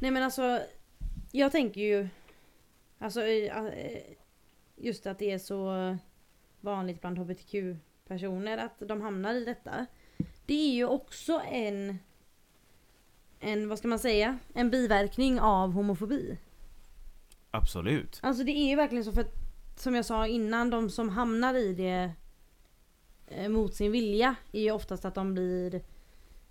Nej 0.00 0.10
men 0.10 0.22
alltså, 0.22 0.60
jag 1.32 1.52
tänker 1.52 1.80
ju... 1.80 2.08
Alltså 3.04 3.22
eh, 3.22 4.02
just 4.76 5.06
att 5.06 5.18
det 5.18 5.30
är 5.30 5.38
så 5.38 5.96
vanligt 6.60 7.00
bland 7.00 7.18
hbtq-personer 7.18 8.58
att 8.58 8.88
de 8.88 9.00
hamnar 9.00 9.34
i 9.34 9.44
detta. 9.44 9.86
Det 10.46 10.54
är 10.54 10.74
ju 10.74 10.84
också 10.84 11.42
en... 11.50 11.98
En, 13.40 13.68
vad 13.68 13.78
ska 13.78 13.88
man 13.88 13.98
säga? 13.98 14.38
En 14.54 14.70
biverkning 14.70 15.40
av 15.40 15.72
homofobi. 15.72 16.38
Absolut 17.50 18.20
Alltså 18.22 18.44
det 18.44 18.52
är 18.52 18.68
ju 18.68 18.76
verkligen 18.76 19.04
så 19.04 19.12
för 19.12 19.20
att, 19.20 19.34
som 19.76 19.94
jag 19.94 20.04
sa 20.04 20.26
innan, 20.26 20.70
de 20.70 20.90
som 20.90 21.08
hamnar 21.08 21.54
i 21.54 21.74
det 21.74 22.10
eh, 23.26 23.48
mot 23.48 23.74
sin 23.74 23.92
vilja 23.92 24.34
är 24.52 24.60
ju 24.60 24.70
oftast 24.70 25.04
att 25.04 25.14
de 25.14 25.34
blir 25.34 25.82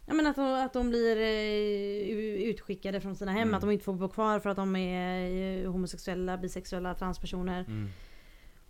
Ja 0.06 0.14
men 0.14 0.28
att 0.28 0.36
de, 0.36 0.54
att 0.54 0.74
de 0.74 0.90
blir 0.90 1.18
eh, 1.18 2.50
utskickade 2.50 3.02
från 3.02 3.16
sina 3.16 3.32
hem, 3.32 3.42
Mm. 3.42 3.54
att 3.54 3.62
de 3.62 3.72
inte 3.72 3.84
får 3.86 3.94
bo 3.94 4.10
kvar 4.10 4.40
för 4.40 4.50
att 4.50 4.58
de 4.58 4.76
är 4.76 5.62
eh, 5.66 5.72
homosexuella, 5.72 6.38
bisexuella, 6.38 6.96
transpersoner. 6.96 7.60
mm. 7.68 7.90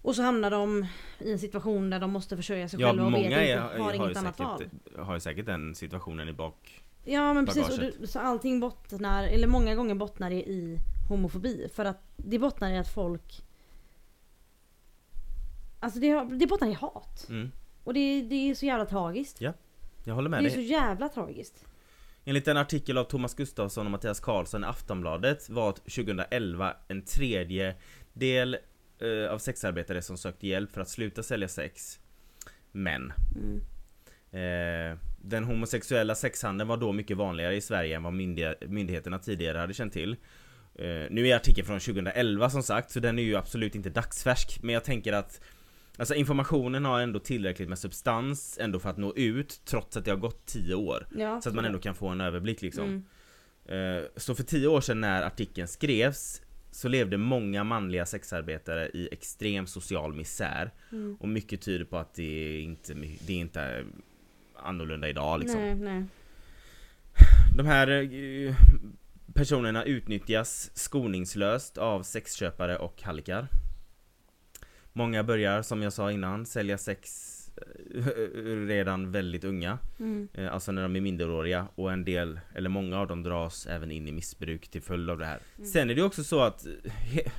Och 0.01 0.15
så 0.15 0.21
hamnar 0.21 0.51
de 0.51 0.85
i 1.19 1.31
en 1.31 1.39
situation 1.39 1.89
där 1.89 1.99
de 1.99 2.11
måste 2.11 2.35
försörja 2.35 2.69
sig 2.69 2.81
Ja 2.81 2.87
själva 2.87 3.05
och 3.05 3.13
vet 3.13 3.21
många 3.21 3.25
inte, 3.41 3.51
är, 3.53 3.59
har, 3.59 3.79
har, 3.79 3.93
inget 3.93 4.17
annat 4.17 4.39
val. 4.39 4.57
säkert, 4.59 4.97
har 4.97 5.13
ju 5.13 5.19
säkert 5.19 5.45
den 5.45 5.75
situationen 5.75 6.29
i 6.29 6.33
bak 6.33 6.83
Ja 7.03 7.33
men 7.33 7.45
precis, 7.45 7.69
och 7.69 7.79
du, 7.79 8.07
så 8.07 8.19
allting 8.19 8.59
bottnar, 8.59 9.23
eller 9.23 9.47
många 9.47 9.75
gånger 9.75 9.95
bottnar 9.95 10.29
det 10.29 10.49
i 10.49 10.79
homofobi. 11.09 11.69
För 11.73 11.85
att 11.85 12.01
det 12.17 12.39
bottnar 12.39 12.71
i 12.71 12.77
att 12.77 12.87
folk 12.93 13.43
Alltså 15.79 15.99
det, 15.99 16.23
det 16.39 16.47
bottnar 16.47 16.67
i 16.67 16.73
hat. 16.73 17.25
mm. 17.29 17.51
Och 17.83 17.93
det, 17.93 18.21
det 18.21 18.35
är 18.49 18.55
så 18.55 18.65
jävla 18.65 18.85
tragiskt. 18.85 19.41
Jag 20.03 20.13
håller 20.15 20.29
Det 20.29 20.31
med 20.31 20.39
är 20.39 20.43
dig 20.43 20.51
så 20.51 20.59
jävla 20.59 21.09
tragiskt. 21.09 21.65
Enligt 22.25 22.47
en 22.47 22.57
artikel 22.57 22.97
av 22.97 23.03
Thomas 23.03 23.35
Gustafsson 23.35 23.85
och 23.87 23.91
Mattias 23.91 24.19
Karlsson 24.19 24.63
i 24.63 24.67
Aftonbladet 24.67 25.49
var 25.49 25.71
2011 25.71 26.73
en 26.87 27.05
tredje 27.05 27.75
del 28.13 28.57
eh, 28.99 29.31
av 29.33 29.37
sexarbetare 29.37 30.01
som 30.01 30.17
sökte 30.17 30.47
hjälp 30.47 30.71
för 30.71 30.81
att 30.81 30.89
sluta 30.89 31.23
sälja 31.23 31.47
sex 31.47 31.99
Men 32.71 33.13
Mm. 33.35 33.61
eh, 34.31 34.97
Den 35.21 35.43
homosexuella 35.43 36.15
sexhandeln 36.15 36.67
var 36.67 36.77
då 36.77 36.91
mycket 36.91 37.17
vanligare 37.17 37.55
i 37.55 37.61
Sverige 37.61 37.95
än 37.95 38.03
vad 38.03 38.13
myndig- 38.13 38.67
myndigheterna 38.67 39.19
tidigare 39.19 39.57
hade 39.57 39.73
känt 39.73 39.93
till 39.93 40.11
eh, 40.75 40.85
Nu 41.09 41.27
är 41.27 41.35
artikeln 41.35 41.67
från 41.67 41.79
2011 41.79 42.49
som 42.49 42.63
sagt 42.63 42.91
så 42.91 42.99
den 42.99 43.19
är 43.19 43.23
ju 43.23 43.35
absolut 43.35 43.75
inte 43.75 43.89
dagsfärsk 43.89 44.59
men 44.63 44.73
jag 44.73 44.83
tänker 44.83 45.13
att 45.13 45.41
Alltså 45.97 46.15
informationen 46.15 46.85
har 46.85 46.99
ändå 47.01 47.19
tillräckligt 47.19 47.69
med 47.69 47.79
substans 47.79 48.57
ändå 48.61 48.79
för 48.79 48.89
att 48.89 48.97
nå 48.97 49.13
ut 49.15 49.61
trots 49.65 49.97
att 49.97 50.05
det 50.05 50.11
har 50.11 50.17
gått 50.17 50.45
10 50.45 50.75
år 50.75 51.07
Ja, 51.15 51.41
Så 51.41 51.49
att 51.49 51.55
man 51.55 51.65
ändå 51.65 51.79
kan 51.79 51.95
få 51.95 52.07
en 52.07 52.21
överblick 52.21 52.61
liksom 52.61 52.85
Mm. 52.85 53.03
Eh, 53.99 54.03
Så 54.15 54.35
för 54.35 54.43
tio 54.43 54.67
år 54.67 54.81
sedan 54.81 55.01
när 55.01 55.21
artikeln 55.23 55.67
skrevs 55.67 56.41
så 56.71 56.87
levde 56.87 57.17
många 57.17 57.63
manliga 57.63 58.05
sexarbetare 58.05 58.87
i 58.93 59.09
extrem 59.11 59.67
social 59.67 60.13
misär 60.13 60.71
Mm. 60.91 61.15
och 61.19 61.29
mycket 61.29 61.61
tyder 61.61 61.85
på 61.85 61.97
att 61.97 62.13
det 62.13 62.23
är 62.57 62.59
inte, 62.61 62.93
det 62.93 63.33
är 63.33 63.37
inte 63.37 63.85
annorlunda 64.55 65.09
idag 65.09 65.39
liksom. 65.39 65.59
Nej, 65.61 65.75
nej. 65.75 66.03
De 67.57 67.65
här 67.65 67.87
eh, 68.13 68.55
personerna 69.33 69.83
utnyttjas 69.83 70.71
skoningslöst 70.73 71.77
av 71.77 72.03
sexköpare 72.03 72.77
och 72.77 73.01
hallickar. 73.01 73.47
Många 74.93 75.23
börjar, 75.23 75.61
som 75.61 75.81
jag 75.81 75.93
sa 75.93 76.11
innan, 76.11 76.45
sälja 76.45 76.77
sex 76.77 77.29
eh, 77.95 78.03
redan 78.67 79.11
väldigt 79.11 79.43
unga. 79.43 79.77
Mm. 79.99 80.27
Eh, 80.33 80.53
Alltså 80.53 80.71
när 80.71 80.81
de 80.81 80.95
är 80.95 81.01
minderåriga 81.01 81.67
och 81.75 81.91
en 81.91 82.05
del, 82.05 82.39
eller 82.55 82.69
många 82.69 82.99
av 82.99 83.07
dem 83.07 83.23
dras 83.23 83.65
även 83.65 83.91
in 83.91 84.07
i 84.07 84.11
missbruk 84.11 84.67
till 84.67 84.81
följd 84.81 85.09
av 85.09 85.17
det 85.17 85.25
här. 85.25 85.39
Mm. 85.57 85.69
Sen 85.69 85.89
är 85.89 85.95
det 85.95 86.03
också 86.03 86.23
så 86.23 86.41
att 86.41 86.65
eh, 86.65 87.31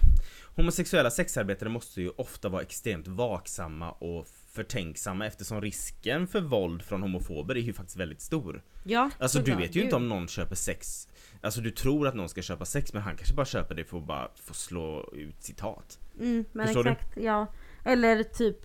homosexuella 0.57 1.11
sexarbetare 1.11 1.69
måste 1.69 2.03
ju 2.03 2.11
ofta 2.17 2.49
vara 2.49 2.63
extremt 2.63 3.09
vaksamma 3.09 3.91
och 3.91 4.27
förtänksamma 4.55 5.27
eftersom 5.27 5.61
risken 5.61 6.27
för 6.27 6.41
våld 6.41 6.83
från 6.83 7.03
homofober 7.03 7.55
är 7.57 7.61
ju 7.61 7.73
faktiskt 7.73 7.97
väldigt 7.97 8.21
stor. 8.21 8.63
Ja, 8.85 9.11
Alltså 9.19 9.39
du 9.39 9.55
vet 9.55 9.77
ju 9.77 9.83
inte 9.83 9.97
om 9.97 10.09
någon 10.09 10.29
köper 10.29 10.55
sex 10.55 11.09
Alltså 11.41 11.61
du 11.61 11.71
tror 11.71 12.09
att 12.09 12.15
någon 12.15 12.29
ska 12.29 12.43
köpa 12.43 12.65
sex 12.65 12.93
men 12.93 13.03
han 13.03 13.17
kanske 13.17 13.35
bara 13.35 13.47
köper 13.47 13.75
det 13.75 13.85
för 13.85 13.99
att 13.99 14.07
bara 14.07 14.29
få 14.35 14.55
slå 14.55 15.11
ut 15.13 15.43
sitt 15.43 15.61
hat 15.61 15.99
Mm, 16.21 16.45
men 16.53 16.67
Förstår 16.67 16.85
du? 16.85 16.91
exakt, 16.91 17.17
ja. 17.17 17.47
Eller 17.85 18.23
typ 18.23 18.57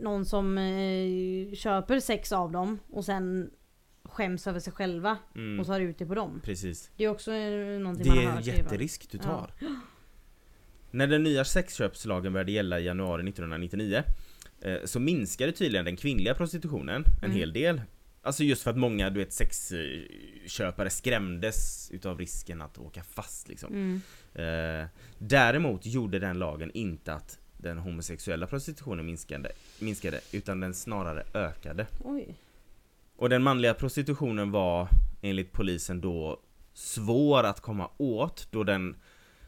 någon 0.00 0.24
som 0.26 0.58
eh, 0.58 1.54
köper 1.54 2.00
sex 2.00 2.32
av 2.32 2.52
dem 2.52 2.78
och 2.90 3.04
sen 3.04 3.50
skäms 4.04 4.46
över 4.46 4.60
sig 4.60 4.72
själva 4.72 5.18
mm, 5.34 5.60
och 5.60 5.66
tar 5.66 5.80
ut 5.80 5.98
det 5.98 6.06
på 6.06 6.14
dem. 6.14 6.40
Precis 6.44 6.90
Det 6.96 7.04
är 7.04 7.08
också 7.08 7.32
eh, 7.32 7.78
någonting 7.80 8.04
Det 8.04 8.10
man 8.10 8.18
är 8.18 8.22
har 8.22 8.30
en 8.30 8.36
hört. 8.36 8.46
jätterisk 8.46 9.08
du 9.10 9.18
tar 9.18 9.50
När 10.90 11.06
den 11.06 11.22
nya 11.22 11.44
sexköpslagen 11.44 12.32
började 12.32 12.52
gälla 12.52 12.80
i 12.80 12.84
januari 12.84 13.28
1999 13.28 13.96
eh, 13.96 14.04
Så 14.84 15.00
minskade 15.00 15.52
tydligen 15.52 15.84
den 15.84 15.96
kvinnliga 15.96 16.34
prostitutionen 16.34 17.04
en 17.22 17.24
Mm. 17.24 17.36
hel 17.36 17.52
del 17.52 17.82
Alltså 18.22 18.44
just 18.44 18.62
för 18.62 18.70
att 18.70 18.76
många 18.78 19.10
du 19.10 19.18
vet 19.20 19.32
sexköpare 19.32 20.90
skrämdes 20.90 21.90
utav 21.90 22.18
risken 22.18 22.62
att 22.62 22.78
åka 22.78 23.02
fast 23.02 23.48
liksom 23.48 23.72
Mm. 23.72 24.00
Eh, 24.34 24.86
däremot 25.18 25.86
gjorde 25.86 26.18
den 26.18 26.38
lagen 26.38 26.70
inte 26.74 27.14
att 27.14 27.38
den 27.56 27.78
homosexuella 27.78 28.46
prostitutionen 28.46 29.06
minskade, 29.06 29.50
minskade 29.80 30.20
utan 30.32 30.60
den 30.60 30.74
snarare 30.74 31.24
ökade. 31.34 31.86
Oj. 32.04 32.34
Och 33.16 33.28
den 33.28 33.42
manliga 33.42 33.74
prostitutionen 33.74 34.50
var 34.50 34.88
enligt 35.22 35.52
polisen 35.52 36.00
då 36.00 36.40
svår 36.74 37.44
att 37.44 37.60
komma 37.60 37.90
åt 37.96 38.48
då 38.50 38.64
den 38.64 38.96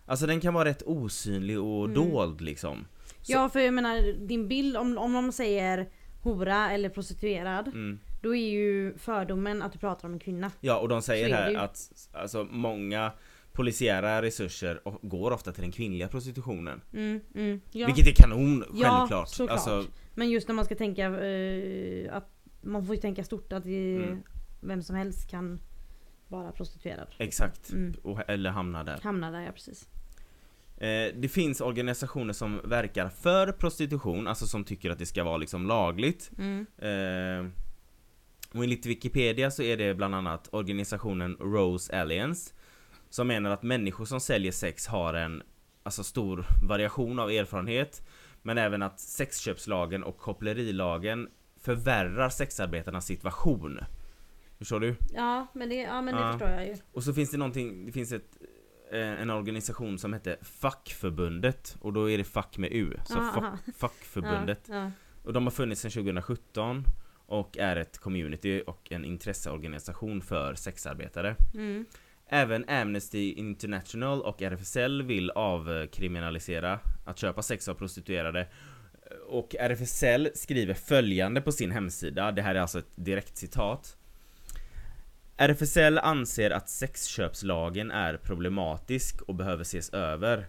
Alltså 0.06 0.26
den 0.26 0.40
kan 0.40 0.54
vara 0.54 0.68
rätt 0.68 0.82
osynlig 0.82 1.60
och 1.60 1.84
Mm. 1.84 1.94
dold 1.94 2.40
liksom. 2.40 2.86
Så- 3.22 3.32
Ja 3.32 3.48
för 3.48 3.60
jag 3.60 3.74
menar 3.74 4.26
din 4.26 4.48
bild 4.48 4.76
om, 4.76 4.98
om 4.98 5.12
de 5.12 5.32
säger 5.32 5.88
hora 6.22 6.70
eller 6.70 6.88
prostituerad 6.88 7.68
Mm. 7.68 7.98
då 8.22 8.34
är 8.36 8.50
ju 8.50 8.98
fördomen 8.98 9.62
att 9.62 9.72
du 9.72 9.78
pratar 9.78 10.08
om 10.08 10.14
en 10.14 10.20
kvinna. 10.20 10.50
Ja 10.60 10.78
och 10.78 10.88
de 10.88 11.02
säger 11.02 11.34
här 11.34 11.50
ju. 11.50 11.56
att 11.56 11.92
alltså, 12.12 12.44
många 12.50 13.12
polisiära 13.52 14.22
resurser 14.22 14.80
går 15.02 15.30
ofta 15.30 15.52
till 15.52 15.62
den 15.62 15.72
kvinnliga 15.72 16.08
prostitutionen. 16.08 16.80
Mm, 16.92 17.20
mm, 17.34 17.60
ja. 17.72 17.86
Vilket 17.86 18.06
är 18.06 18.22
kanon, 18.22 18.64
Ja, 18.74 18.96
självklart. 18.98 19.28
såklart. 19.28 19.50
Alltså, 19.50 19.84
Men 20.14 20.30
just 20.30 20.48
när 20.48 20.54
man 20.54 20.64
ska 20.64 20.74
tänka 20.74 21.04
eh, 21.04 22.16
att 22.16 22.30
man 22.62 22.86
får 22.86 22.94
ju 22.94 23.00
tänka 23.00 23.24
stort 23.24 23.52
att 23.52 23.64
det, 23.64 23.94
Mm. 23.96 24.22
vem 24.60 24.82
som 24.82 24.96
helst 24.96 25.30
kan 25.30 25.60
vara 26.28 26.52
prostituerad. 26.52 27.06
exakt. 27.18 27.70
Mm. 27.72 27.94
Och, 28.02 28.30
eller 28.30 28.50
hamna 28.50 28.84
där. 28.84 29.00
Hamna 29.02 29.30
där 29.30 29.40
ja 29.40 29.52
precis. 29.52 29.88
Eh, 30.80 31.14
det 31.14 31.28
finns 31.32 31.60
organisationer 31.60 32.32
som 32.32 32.60
verkar 32.64 33.08
för 33.08 33.52
prostitution, 33.52 34.26
alltså 34.26 34.46
som 34.46 34.64
tycker 34.64 34.90
att 34.90 34.98
det 34.98 35.06
ska 35.06 35.24
vara 35.24 35.36
liksom 35.36 35.66
lagligt. 35.66 36.30
Mm. 36.38 36.66
Eh, 36.78 37.50
och 38.54 38.64
enligt 38.64 38.86
Wikipedia 38.86 39.50
så 39.50 39.62
är 39.62 39.76
det 39.76 39.94
bland 39.94 40.14
annat 40.14 40.48
organisationen 40.52 41.36
Rose 41.40 42.00
Alliance 42.00 42.54
som 43.10 43.26
menar 43.28 43.50
att 43.50 43.62
människor 43.62 44.04
som 44.04 44.20
säljer 44.20 44.52
sex 44.52 44.86
har 44.86 45.14
en 45.14 45.42
alltså 45.82 46.04
stor 46.04 46.46
variation 46.68 47.18
av 47.18 47.30
erfarenhet 47.30 48.02
men 48.42 48.58
även 48.58 48.82
att 48.82 49.00
sexköpslagen 49.00 50.04
och 50.04 50.18
kopplerilagen 50.18 51.28
förvärrar 51.60 52.28
sexarbetarnas 52.28 53.06
situation. 53.06 53.78
Förstår 54.58 54.80
du? 54.80 54.96
Ja 55.14 55.46
men 55.54 55.68
det, 55.68 55.74
ja, 55.74 56.02
men 56.02 56.14
det 56.14 56.20
Ja. 56.20 56.32
förstår 56.32 56.50
jag 56.50 56.66
ju. 56.66 56.74
Och 56.92 57.02
så 57.02 57.12
finns 57.14 57.30
det 57.30 57.38
någonting, 57.38 57.86
det 57.86 57.92
finns 57.92 58.12
ett 58.12 58.36
en 58.92 59.30
organisation 59.30 59.98
som 59.98 60.12
heter 60.12 60.36
Fackförbundet 60.42 61.76
och 61.80 61.92
då 61.92 62.10
är 62.10 62.18
det 62.18 62.24
fack 62.24 62.58
med 62.58 62.72
U, 62.72 62.96
så 63.04 63.18
Aha, 63.18 63.40
fack. 63.40 63.76
Fackförbundet. 63.76 64.66
Ja, 64.68 64.74
ja. 64.74 64.90
Och 65.22 65.32
de 65.32 65.44
har 65.44 65.50
funnits 65.50 65.80
sedan 65.80 65.90
2017 65.90 66.84
och 67.26 67.58
är 67.58 67.76
ett 67.76 67.98
community 67.98 68.62
och 68.66 68.92
en 68.92 69.04
intresseorganisation 69.04 70.22
för 70.22 70.54
sexarbetare. 70.54 71.36
Mm. 71.54 71.86
Även 72.28 72.68
Amnesty 72.68 73.32
International 73.32 74.22
och 74.22 74.42
RFSL 74.42 75.02
vill 75.02 75.30
avkriminalisera 75.30 76.80
att 77.04 77.18
köpa 77.18 77.42
sex 77.42 77.68
av 77.68 77.74
prostituerade. 77.74 78.48
Och 79.28 79.54
RFSL 79.54 80.28
skriver 80.34 80.74
följande 80.74 81.40
på 81.40 81.52
sin 81.52 81.70
hemsida, 81.70 82.32
det 82.32 82.42
här 82.42 82.54
är 82.54 82.60
alltså 82.60 82.78
ett 82.78 82.90
direkt 82.94 83.36
citat. 83.36 83.96
RFSL 85.42 85.98
anser 85.98 86.50
att 86.50 86.68
sexköpslagen 86.68 87.90
är 87.90 88.16
problematisk 88.16 89.22
och 89.22 89.34
behöver 89.34 89.62
ses 89.62 89.90
över. 89.90 90.46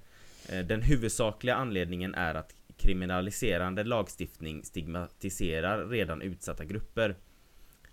Eh, 0.49 0.65
den 0.65 0.81
huvudsakliga 0.81 1.55
anledningen 1.55 2.15
är 2.15 2.35
att 2.35 2.55
kriminaliserande 2.77 3.83
lagstiftning 3.83 4.63
stigmatiserar 4.63 5.87
redan 5.87 6.21
utsatta 6.21 6.65
grupper. 6.65 7.15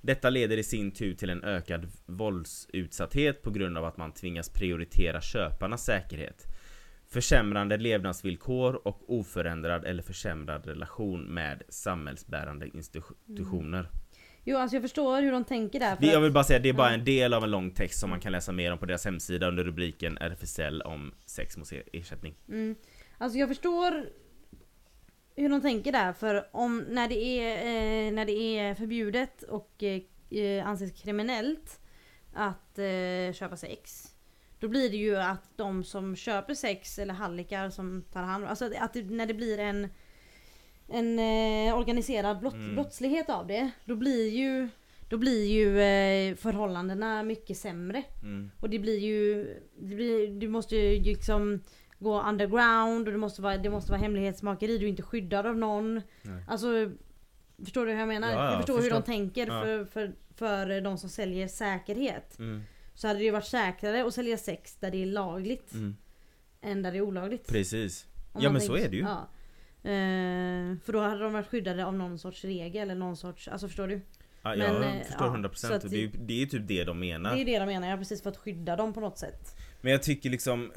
Detta 0.01 0.31
leder 0.31 0.57
i 0.57 0.63
sin 0.63 0.91
tur 0.91 1.15
till 1.15 1.31
en 1.31 1.45
ökad 1.45 1.89
våldsutsatthet 2.07 3.43
på 3.43 3.51
grund 3.51 3.79
av 3.79 3.85
att 3.85 3.97
man 3.97 4.13
tvingas 4.13 4.51
prioritera 4.51 5.21
köparnas 5.21 5.85
säkerhet. 5.85 6.47
Försämrande 7.07 7.77
levnadsvillkor 7.77 8.87
och 8.89 9.19
oförändrad 9.19 9.85
eller 9.85 10.03
försämrad 10.03 10.67
relation 10.67 11.23
med 11.23 11.63
samhällsbärande 11.69 12.69
institutioner. 12.69 13.81
Mm. 13.81 13.93
Jo 14.51 14.57
alltså 14.57 14.77
jag 14.77 14.83
förstår 14.83 15.23
hur 15.23 15.33
de 15.33 15.45
tänker 15.45 15.81
där. 15.81 15.97
Det, 16.01 16.07
jag 16.07 16.17
att- 16.17 16.23
vill 16.25 16.33
bara 16.33 16.45
säga 16.45 16.59
det 16.59 16.69
är 16.69 16.73
bara 16.73 16.91
en 16.95 17.05
del 17.05 17.35
av 17.35 17.45
en 17.45 17.51
lång 17.51 17.71
text 17.71 18.01
som 18.01 18.11
man 18.11 18.21
kan 18.21 18.33
läsa 18.33 18.53
mer 18.53 18.73
om 18.73 18.79
på 18.79 18.87
deras 18.87 19.05
hemsida 19.05 19.49
under 19.49 19.65
rubriken 19.65 20.19
RFSL 20.19 20.83
om 20.83 21.15
sex 21.27 21.57
mot 21.57 21.69
ersättning. 21.93 22.35
Mm. 22.49 22.75
Alltså 23.19 23.39
jag 23.39 23.49
förstår 23.49 24.07
hur 25.37 25.49
de 25.49 25.61
tänker 25.61 25.93
där 25.93 26.13
för 26.13 26.49
om 26.53 26.79
när 26.89 27.09
det 27.09 27.15
är, 27.25 27.57
eh, 28.07 28.13
när 28.13 28.25
det 28.25 28.33
är 28.59 28.75
förbjudet 28.75 29.43
och 29.43 29.83
eh, 29.83 30.01
eh, 30.41 30.67
anses 30.67 31.03
kriminellt 31.03 31.81
att 32.35 32.79
eh, 32.79 33.33
köpa 33.33 33.57
sex. 33.57 34.15
Då 34.61 34.69
blir 34.69 34.91
det 34.91 34.97
ju 34.97 35.17
att 35.17 35.51
de 35.57 35.85
som 35.85 36.17
köper 36.17 36.55
sex 36.55 36.99
eller 36.99 37.15
hallickar 37.15 37.71
som 37.71 38.05
tar 38.13 38.23
hand 38.23 38.45
om, 38.45 38.51
alltså 38.51 38.65
att- 38.67 38.83
att 38.83 38.93
det, 38.93 39.03
när 39.03 39.27
det 39.27 39.35
blir 39.35 39.59
en 39.59 39.89
en 40.89 41.19
eh, 41.19 41.79
organiserad 41.79 42.39
blott, 42.41 42.55
Mm. 42.55 42.75
brottslighet 42.75 43.31
av 43.31 43.47
det. 43.47 43.71
Då 43.85 43.97
blir 43.97 44.29
ju 44.29 44.69
då 45.09 45.17
blir 45.17 45.45
ju 45.47 45.81
eh, 45.81 46.35
förhållandena 46.37 47.23
mycket 47.23 47.57
sämre. 47.57 48.03
Mm. 48.23 48.51
Och 48.61 48.71
det 48.71 48.79
blir 48.79 48.99
ju, 48.99 49.45
det 49.81 49.95
blir, 49.95 50.29
du 50.41 50.49
måste 50.49 50.77
ju 50.77 51.03
liksom 51.03 51.61
gå 51.99 52.23
underground 52.23 53.07
och 53.07 53.13
det 53.13 53.19
måste 53.19 53.43
vara, 53.43 53.57
det 53.59 53.71
måste 53.71 53.91
vara 53.93 54.01
hemlighetsmakeri, 54.01 54.79
du 54.79 54.85
är 54.85 54.91
inte 54.91 55.03
skyddad 55.03 55.47
av 55.47 55.57
någon. 55.57 55.95
Nej. 56.23 56.45
Alltså 56.49 56.91
Förstår 57.65 57.87
du 57.87 57.93
hur 57.93 57.99
jag 57.99 58.09
menar? 58.09 58.29
Ja, 58.33 58.35
ja, 58.45 58.51
jag 58.51 58.57
förstår, 58.57 58.75
hur 58.75 58.81
förstår. 58.83 58.97
de 59.01 59.03
tänker 59.07 59.47
Ja. 59.47 59.63
för, 59.63 59.85
för, 59.85 60.13
för 60.35 60.81
de 60.81 60.99
som 60.99 61.09
säljer 61.11 61.49
säkerhet. 61.49 62.39
Mm. 62.39 62.63
Så 62.95 63.07
hade 63.09 63.19
det 63.21 63.25
ju 63.25 63.31
varit 63.31 63.47
säkrare 63.47 64.05
att 64.07 64.15
sälja 64.15 64.37
sex 64.37 64.77
där 64.77 64.91
det 64.91 65.03
är 65.03 65.07
lagligt 65.07 65.73
Mm. 65.75 65.97
än 66.63 66.83
där 66.83 66.93
det 66.93 66.99
är 66.99 67.03
olagligt. 67.03 67.49
Precis. 67.49 68.07
Ja 68.41 68.51
men 68.51 68.61
så 68.61 68.77
är 68.77 68.89
det 68.89 68.97
ju. 68.97 69.03
Ja. 69.03 69.29
Eh, 69.83 70.79
för 70.85 70.93
då 70.93 71.01
hade 71.01 71.23
de 71.23 71.33
varit 71.33 71.47
skyddade 71.47 71.85
av 71.85 71.95
någon 71.95 72.19
sorts 72.19 72.45
regel 72.45 72.83
eller 72.83 72.95
någon 73.01 73.17
sorts, 73.17 73.49
alltså 73.49 73.67
förstår 73.69 73.89
du? 73.89 74.01
Ja, 74.43 74.49
Men, 74.57 74.59
jag 74.59 74.97
eh, 74.97 75.03
förstår 75.03 75.27
ja, 75.27 75.35
100% 75.37 75.55
så 75.55 75.73
att 75.75 75.85
och 75.85 75.91
det 75.91 76.05
är 76.05 76.11
det 76.19 76.43
är 76.43 76.47
typ 76.47 76.69
det 76.69 76.85
de 76.85 76.99
menar. 76.99 77.35
Det 77.35 77.41
är 77.41 77.45
det 77.45 77.59
de 77.59 77.67
menar, 77.67 77.89
ja 77.91 77.97
precis 77.97 78.23
för 78.23 78.31
att 78.31 78.37
skydda 78.37 78.77
dem 78.77 78.93
på 78.95 79.01
något 79.01 79.19
sätt. 79.19 79.57
Men 79.81 79.93
jag 79.93 80.03
tycker 80.03 80.31
liksom 80.31 80.73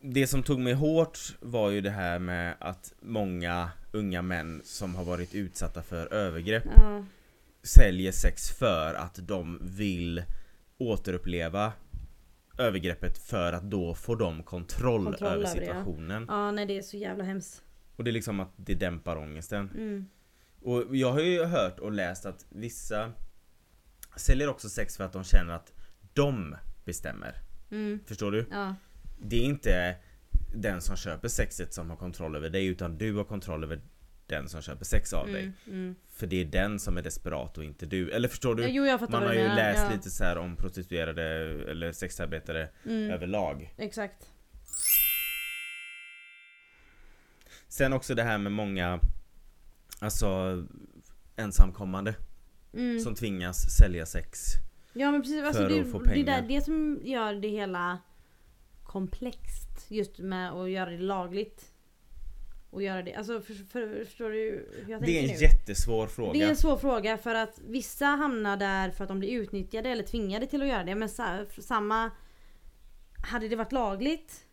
Det 0.00 0.26
som 0.26 0.42
tog 0.42 0.60
mig 0.60 0.72
hårt 0.72 1.18
var 1.40 1.70
ju 1.70 1.80
det 1.80 1.90
här 1.90 2.18
med 2.18 2.54
att 2.58 2.92
många 3.00 3.70
unga 3.92 4.22
män 4.22 4.60
som 4.64 4.94
har 4.94 5.04
varit 5.04 5.34
utsatta 5.34 5.82
för 5.82 6.12
övergrepp 6.14 6.64
Ja. 6.76 7.04
säljer 7.62 8.12
sex 8.12 8.50
för 8.50 8.94
att 8.94 9.18
de 9.28 9.58
vill 9.62 10.22
återuppleva 10.78 11.72
övergreppet 12.58 13.18
för 13.18 13.52
att 13.52 13.62
då 13.70 13.94
får 13.94 14.16
de 14.16 14.42
kontroll, 14.42 15.04
Kontroll 15.04 15.28
över 15.32 15.42
det, 15.42 15.50
ja. 15.50 15.54
situationen. 15.54 16.24
ja 16.28 16.50
nej 16.50 16.66
det 16.66 16.78
är 16.78 16.82
så 16.82 16.96
jävla 16.96 17.24
hemskt. 17.24 17.62
Och 17.96 18.04
det 18.04 18.10
är 18.10 18.12
liksom 18.12 18.40
att 18.40 18.52
det 18.56 18.74
dämpar 18.74 19.16
ångesten. 19.16 19.70
Mm. 19.74 20.06
Och 20.62 20.96
jag 20.96 21.12
har 21.12 21.20
ju 21.20 21.44
hört 21.44 21.80
och 21.80 21.92
läst 21.92 22.26
att 22.26 22.46
vissa 22.48 23.12
säljer 24.16 24.48
också 24.48 24.68
sex 24.68 24.96
för 24.96 25.04
att 25.04 25.12
de 25.12 25.24
känner 25.24 25.54
att 25.54 25.72
de 26.12 26.56
bestämmer. 26.84 27.34
Mm. 27.70 28.00
Förstår 28.06 28.32
du? 28.32 28.46
Ja. 28.50 28.74
Det 29.18 29.36
är 29.36 29.44
inte 29.44 29.96
den 30.54 30.80
som 30.80 30.96
köper 30.96 31.28
sexet 31.28 31.74
som 31.74 31.90
har 31.90 31.96
kontroll 31.96 32.36
över 32.36 32.50
dig 32.50 32.66
utan 32.66 32.98
du 32.98 33.14
har 33.14 33.24
kontroll 33.24 33.64
över 33.64 33.80
den 34.26 34.48
som 34.48 34.62
köper 34.62 34.84
sex 34.84 35.12
av 35.12 35.26
dig. 35.26 35.42
Mm. 35.42 35.54
Mm. 35.66 35.94
För 36.10 36.26
det 36.26 36.40
är 36.40 36.44
den 36.44 36.78
som 36.80 36.96
är 36.96 37.02
desperat 37.02 37.58
och 37.58 37.64
inte 37.64 37.86
du. 37.86 38.10
Eller 38.10 38.28
förstår 38.28 38.54
du? 38.54 38.68
jo 38.68 38.98
Man 39.10 39.22
har 39.22 39.32
ju 39.32 39.38
menar. 39.42 39.56
läst 39.56 39.82
ja. 39.90 39.96
lite 39.96 40.10
så 40.10 40.24
här 40.24 40.38
om 40.38 40.56
prostituerade 40.56 41.22
eller 41.70 41.92
sexarbetare 41.92 42.68
Mm. 42.86 43.10
överlag. 43.10 43.74
Exakt. 43.76 44.30
Sen 47.68 47.92
också 47.92 48.14
det 48.14 48.22
här 48.22 48.38
med 48.38 48.52
många 48.52 49.00
Alltså 50.00 50.62
ensamkommande 51.36 52.14
Mm. 52.74 53.00
som 53.00 53.14
tvingas 53.14 53.76
sälja 53.78 54.06
sex. 54.06 54.38
Ja 54.92 55.10
men 55.10 55.22
precis, 55.22 55.44
alltså 55.44 55.62
det, 55.68 55.68
det 56.14 56.20
är 56.20 56.24
där, 56.24 56.42
det 56.48 56.60
som 56.60 57.00
gör 57.04 57.34
det 57.34 57.48
hela 57.48 57.98
komplext. 58.82 59.86
Just 59.88 60.18
med 60.18 60.52
att 60.52 60.70
göra 60.70 60.90
det 60.90 60.98
lagligt. 60.98 61.72
Och 62.74 62.82
göra 62.82 63.02
det, 63.02 63.14
alltså 63.14 63.40
för, 63.40 63.54
för, 63.54 64.04
förstår 64.04 64.30
du 64.30 64.36
hur 64.36 64.90
jag 64.92 65.00
Det 65.00 65.06
tänker 65.06 65.20
är 65.20 65.22
en 65.22 65.34
nu? 65.34 65.42
jättesvår 65.42 66.06
fråga. 66.06 66.32
Det 66.32 66.42
är 66.42 66.48
en 66.48 66.56
svår 66.56 66.76
fråga 66.76 67.18
för 67.18 67.34
att 67.34 67.58
vissa 67.68 68.06
hamnar 68.06 68.56
där 68.56 68.90
för 68.90 69.04
att 69.04 69.08
de 69.08 69.18
blir 69.18 69.30
utnyttjade 69.40 69.88
eller 69.88 70.02
tvingade 70.02 70.46
till 70.46 70.62
att 70.62 70.68
göra 70.68 70.84
det. 70.84 70.94
Men 70.94 71.08
sa, 71.08 71.44
samma... 71.58 72.10
Hade 73.26 73.48
det 73.48 73.56
varit 73.56 73.72
lagligt 73.72 74.44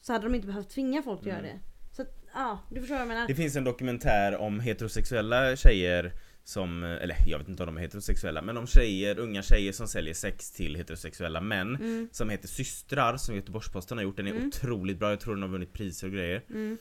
så 0.00 0.12
hade 0.12 0.24
de 0.26 0.34
inte 0.34 0.46
behövt 0.46 0.70
tvinga 0.70 1.02
folk 1.02 1.20
att 1.20 1.26
Mm. 1.26 1.36
göra 1.36 1.46
det. 1.54 1.60
Så 1.96 2.02
att, 2.02 2.24
ja, 2.34 2.58
du 2.70 2.80
förstår 2.80 2.94
vad 2.94 3.00
jag 3.00 3.08
menar. 3.08 3.26
Det 3.28 3.34
finns 3.34 3.56
en 3.56 3.64
dokumentär 3.64 4.36
om 4.36 4.60
heterosexuella 4.60 5.56
tjejer 5.56 6.12
som, 6.44 6.82
eller 6.82 7.16
jag 7.26 7.38
vet 7.38 7.48
inte 7.48 7.62
om 7.62 7.66
de 7.66 7.76
är 7.76 7.80
heterosexuella, 7.80 8.42
men 8.42 8.56
om 8.56 8.66
tjejer, 8.66 9.18
unga 9.18 9.42
tjejer 9.42 9.72
som 9.72 9.88
säljer 9.88 10.14
sex 10.14 10.50
till 10.52 10.74
heterosexuella 10.76 11.40
män 11.40 11.76
Mm, 11.76 12.08
som 12.12 12.30
heter 12.30 12.48
Systrar 12.48 13.16
som 13.16 13.34
Göteborgs-Posten 13.34 13.98
har 13.98 14.02
gjort. 14.04 14.16
Den 14.16 14.26
är 14.26 14.30
Mm. 14.30 14.46
otroligt 14.48 14.98
bra, 14.98 15.10
jag 15.10 15.20
tror 15.20 15.34
den 15.34 15.42
har 15.42 15.48
vunnit 15.50 15.72
priser 15.72 16.06
och 16.06 16.12
grejer. 16.12 16.42
mm, 16.48 16.78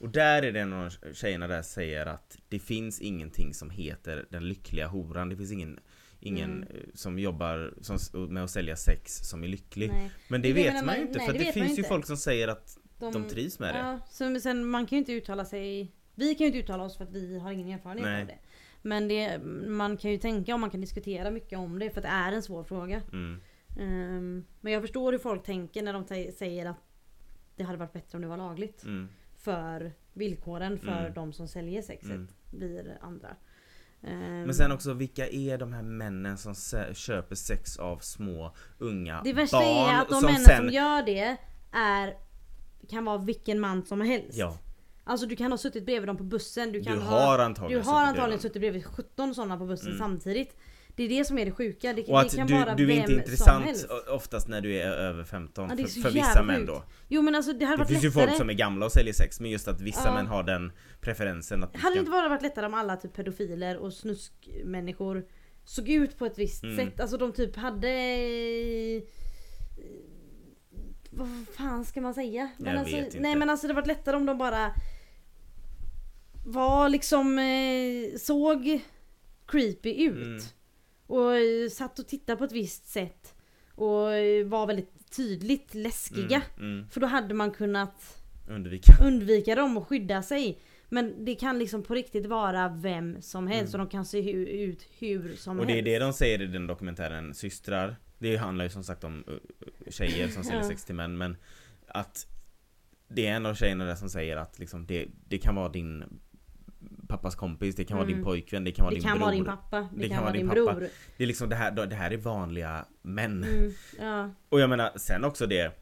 Och 0.00 0.08
där 0.08 0.42
är 0.42 0.52
det 0.52 0.60
en 0.60 0.72
av 0.72 0.90
tjejerna 1.14 1.46
där 1.46 1.62
säger 1.62 2.06
att 2.06 2.38
det 2.48 2.58
finns 2.58 3.00
ingenting 3.00 3.54
som 3.54 3.70
heter 3.70 4.26
den 4.30 4.48
lyckliga 4.48 4.86
horan. 4.86 5.28
Det 5.28 5.36
finns 5.36 5.52
ingen 5.52 5.80
Ingen 6.22 6.50
Mm. 6.50 6.68
eh, 6.68 6.76
som 6.94 7.18
jobbar 7.18 7.74
som, 7.80 7.98
med 8.34 8.44
att 8.44 8.50
sälja 8.50 8.76
sex 8.76 9.16
som 9.16 9.44
är 9.44 9.48
lycklig. 9.48 9.88
nej. 9.90 10.10
Men 10.28 10.42
det 10.42 10.48
Det 10.48 10.54
vet 10.54 10.84
man 10.84 10.94
ju 10.96 11.02
inte 11.02 11.18
nej, 11.18 11.26
för 11.26 11.32
det 11.32 11.38
det, 11.38 11.52
finns 11.52 11.70
ju 11.70 11.76
inte. 11.76 11.88
folk 11.88 12.06
som 12.06 12.16
säger 12.16 12.48
att 12.48 12.78
de 12.98 13.28
trivs 13.28 13.58
med 13.58 13.74
det. 13.74 13.78
Ja, 13.78 14.00
så, 14.10 14.40
sen 14.40 14.64
man 14.66 14.86
kan 14.86 14.96
ju 14.96 14.98
inte 15.00 15.12
uttala 15.12 15.44
sig. 15.44 15.92
Vi 16.14 16.34
kan 16.34 16.38
ju 16.40 16.46
inte 16.46 16.58
uttala 16.58 16.84
oss 16.84 16.96
för 16.96 17.04
att 17.04 17.10
vi 17.12 17.38
har 17.38 17.52
ingen 17.52 17.68
erfarenhet 17.68 18.04
Nej. 18.04 18.20
av 18.20 18.26
det. 18.26 18.38
Men 18.82 19.08
det, 19.08 19.38
man 19.68 19.96
kan 19.96 20.10
ju 20.10 20.18
tänka 20.18 20.54
och 20.54 20.60
man 20.60 20.70
kan 20.70 20.80
diskutera 20.80 21.30
mycket 21.30 21.58
om 21.58 21.78
det 21.78 21.90
för 21.90 22.00
att 22.00 22.04
det 22.04 22.08
är 22.08 22.32
en 22.32 22.42
svår 22.42 22.64
fråga. 22.64 23.02
Mm. 23.12 23.40
Ehm, 23.78 24.44
men 24.60 24.72
jag 24.72 24.82
förstår 24.82 25.12
hur 25.12 25.18
folk 25.18 25.42
tänker 25.42 25.82
när 25.82 25.92
de 25.92 26.32
säger 26.32 26.66
att 26.66 26.76
det 27.56 27.64
hade 27.64 27.78
varit 27.78 27.92
bättre 27.92 28.16
om 28.16 28.22
det 28.22 28.28
var 28.28 28.36
lagligt. 28.36 28.84
Mm. 28.84 29.08
För 29.42 29.92
villkoren 30.12 30.78
för 30.78 31.00
Mm. 31.00 31.14
de 31.14 31.32
som 31.32 31.48
säljer 31.48 31.82
sexet 31.82 32.10
Mm. 32.10 32.28
blir 32.50 32.98
andra. 33.00 33.36
Ehm, 34.02 34.42
Men 34.42 34.54
sen 34.54 34.72
också 34.72 34.92
vilka 34.92 35.28
är 35.28 35.58
de 35.58 35.72
här 35.72 35.82
männen 35.82 36.38
som 36.38 36.54
köper 36.94 37.34
sex 37.34 37.76
av 37.78 37.98
små 37.98 38.54
unga 38.78 39.20
Det 39.24 39.32
värsta 39.32 39.56
barn 39.58 39.94
är 39.94 40.02
att 40.02 40.08
de 40.08 40.22
männen 40.22 40.40
sen... 40.40 40.56
som 40.56 40.68
gör 40.68 41.02
det 41.02 41.36
är 41.72 42.16
kan 42.88 43.04
vara 43.04 43.18
vilken 43.18 43.60
man 43.60 43.84
som 43.86 44.00
helst. 44.00 44.38
Ja, 44.38 44.58
Alltså 45.04 45.26
du 45.26 45.36
kan 45.36 45.50
ha 45.50 45.58
suttit 45.58 45.84
bredvid 45.86 46.08
dem 46.08 46.16
på 46.16 46.24
bussen. 46.24 46.72
Du, 46.72 46.78
du, 46.78 46.84
kan 46.84 47.02
ha, 47.02 47.20
har 47.20 47.38
du 47.38 47.44
antagligen 47.44 47.84
har 47.84 47.84
suttit 47.84 48.08
antagligen 48.08 48.28
bredvid 48.28 48.40
suttit 48.42 48.60
bredvid 48.60 48.84
17 48.86 49.34
sådana 49.34 49.56
på 49.58 49.66
bussen 49.66 49.88
Mm. 49.88 49.98
samtidigt. 49.98 50.56
Det 51.00 51.04
är 51.04 51.08
det 51.18 51.24
som 51.24 51.38
är 51.38 51.44
det 51.44 51.52
sjuka. 51.52 51.92
Det, 51.92 52.02
Och 52.08 52.20
att 52.20 52.30
det 52.30 52.36
kan 52.36 52.46
du, 52.46 52.54
vara 52.54 52.74
du 52.74 52.92
är 52.92 52.96
inte 52.96 53.12
intressant 53.12 53.86
oftast 54.08 54.48
när 54.48 54.60
du 54.60 54.76
är 54.76 54.90
över 54.90 55.24
15 55.24 55.68
Ja, 55.68 55.72
är 55.84 55.86
för, 55.86 56.00
för 56.00 56.10
vissa 56.10 56.42
män 56.42 56.66
då. 56.66 56.84
Jo 57.08 57.22
men 57.22 57.34
alltså 57.34 57.52
det 57.52 57.64
hade 57.64 57.76
Det 57.76 57.78
varit 57.78 57.88
finns 57.88 58.04
ju 58.04 58.08
lättare. 58.08 58.26
folk 58.26 58.36
som 58.38 58.50
är 58.50 58.54
gamla 58.54 58.86
och 58.86 58.92
säljer 58.92 59.12
sex 59.14 59.40
men 59.40 59.50
just 59.50 59.68
att 59.68 59.80
vissa 59.80 60.08
Ja. 60.08 60.14
män 60.14 60.26
har 60.26 60.42
den 60.42 60.72
preferensen 61.00 61.64
att 61.64 61.76
Hade 61.76 61.78
det 61.86 61.90
ska... 61.90 61.98
inte 61.98 62.10
bara 62.10 62.28
varit 62.28 62.42
lättare 62.42 62.66
om 62.66 62.74
alla 62.74 62.96
typ 62.96 63.12
pedofiler 63.14 63.76
och 63.76 63.92
snuskmänniskor 63.92 65.24
såg 65.64 65.88
ut 65.88 66.18
på 66.18 66.26
ett 66.26 66.38
visst 66.38 66.64
Mm. 66.64 66.76
sätt? 66.76 67.00
Alltså 67.00 67.16
de 67.16 67.32
typ 67.32 67.56
hade... 67.56 67.88
Vad 71.10 71.28
fan 71.56 71.84
ska 71.84 72.00
man 72.00 72.14
säga? 72.14 72.50
Jag 72.58 72.76
alltså, 72.76 72.96
vet 72.96 73.04
inte. 73.04 73.20
Nej 73.20 73.36
men 73.36 73.50
alltså 73.50 73.66
det 73.66 73.72
hade 73.74 73.80
varit 73.88 73.98
lättare 73.98 74.16
om 74.16 74.26
de 74.26 74.38
bara 74.38 74.74
var 76.46 76.88
liksom 76.88 77.38
eh, 77.38 78.18
såg 78.18 78.80
creepy 79.46 80.04
ut. 80.04 80.16
Mm. 80.16 80.40
Och 81.10 81.34
eh, 81.36 81.68
satt 81.70 81.98
och 81.98 82.06
tittade 82.08 82.36
på 82.38 82.44
ett 82.44 82.52
visst 82.52 82.86
sätt. 82.88 83.34
Och 83.74 84.12
eh, 84.12 84.46
var 84.46 84.66
väldigt 84.66 85.10
tydligt 85.16 85.74
läskiga. 85.74 86.42
Mm, 86.58 86.72
mm, 86.78 86.88
För 86.90 87.00
då 87.00 87.06
hade 87.06 87.34
man 87.34 87.50
kunnat 87.50 88.22
undvika. 88.48 88.92
undvika 89.04 89.54
dem 89.54 89.76
och 89.76 89.88
skydda 89.88 90.22
sig. 90.22 90.60
Men 90.88 91.24
det 91.24 91.34
kan 91.34 91.58
liksom 91.58 91.82
på 91.82 91.94
riktigt 91.94 92.26
vara 92.26 92.68
vem 92.68 93.22
som 93.22 93.46
helst 93.46 93.74
Mm. 93.74 93.80
och 93.80 93.86
de 93.86 93.90
kan 93.92 94.04
se 94.04 94.22
hu- 94.22 94.46
ut 94.46 94.86
hur 94.98 95.36
som 95.36 95.60
Och 95.60 95.66
det 95.66 95.72
är 95.72 95.74
helst. 95.74 95.84
det 95.86 95.98
de 95.98 96.12
säger 96.12 96.42
i 96.42 96.46
den 96.46 96.66
dokumentären, 96.66 97.34
systrar. 97.34 97.96
Det 98.18 98.36
handlar 98.36 98.64
ju 98.64 98.70
som 98.70 98.84
sagt 98.84 99.04
om 99.04 99.24
uh, 99.28 99.34
tjejer 99.90 100.28
som 100.28 100.44
säljer 100.44 100.62
sex 100.62 100.84
till 100.84 100.94
män 100.94 101.18
men 101.18 101.36
att 101.86 102.26
det 103.08 103.26
är 103.26 103.32
en 103.36 103.46
av 103.46 103.54
tjejerna 103.54 103.84
där 103.84 103.94
som 103.94 104.08
säger 104.08 104.36
att 104.36 104.58
liksom 104.58 104.86
det, 104.86 105.06
det 105.28 105.38
kan 105.38 105.54
vara 105.54 105.68
din 105.68 106.04
pappas 107.10 107.34
kompis, 107.34 107.74
det 107.76 107.84
kan 107.84 107.96
vara 107.96 108.06
Mm. 108.06 108.16
din 108.16 108.24
pojkvän, 108.24 108.64
det 108.64 108.72
kan 108.72 108.84
vara 108.84 108.90
det 108.94 108.96
din 109.00 109.02
kan 109.08 109.18
bror. 109.18 109.24
vara 109.26 109.34
din 109.34 109.44
pappa, 109.44 109.88
det, 109.96 110.08
kan, 110.08 110.22
vara 110.22 110.32
din, 110.32 110.48
pappa. 110.48 110.54
bror. 110.74 110.88
Det 111.16 111.24
är 111.24 111.26
liksom 111.26 111.48
det 111.48 111.56
här, 111.56 111.86
det 111.86 111.94
här 111.94 112.10
är 112.10 112.16
vanliga 112.16 112.84
män. 113.02 113.44
Mm, 113.44 113.72
ja. 114.00 114.30
Och 114.48 114.60
jag 114.60 114.70
menar 114.70 114.90
sen 114.96 115.24
också 115.24 115.46
det 115.46 115.72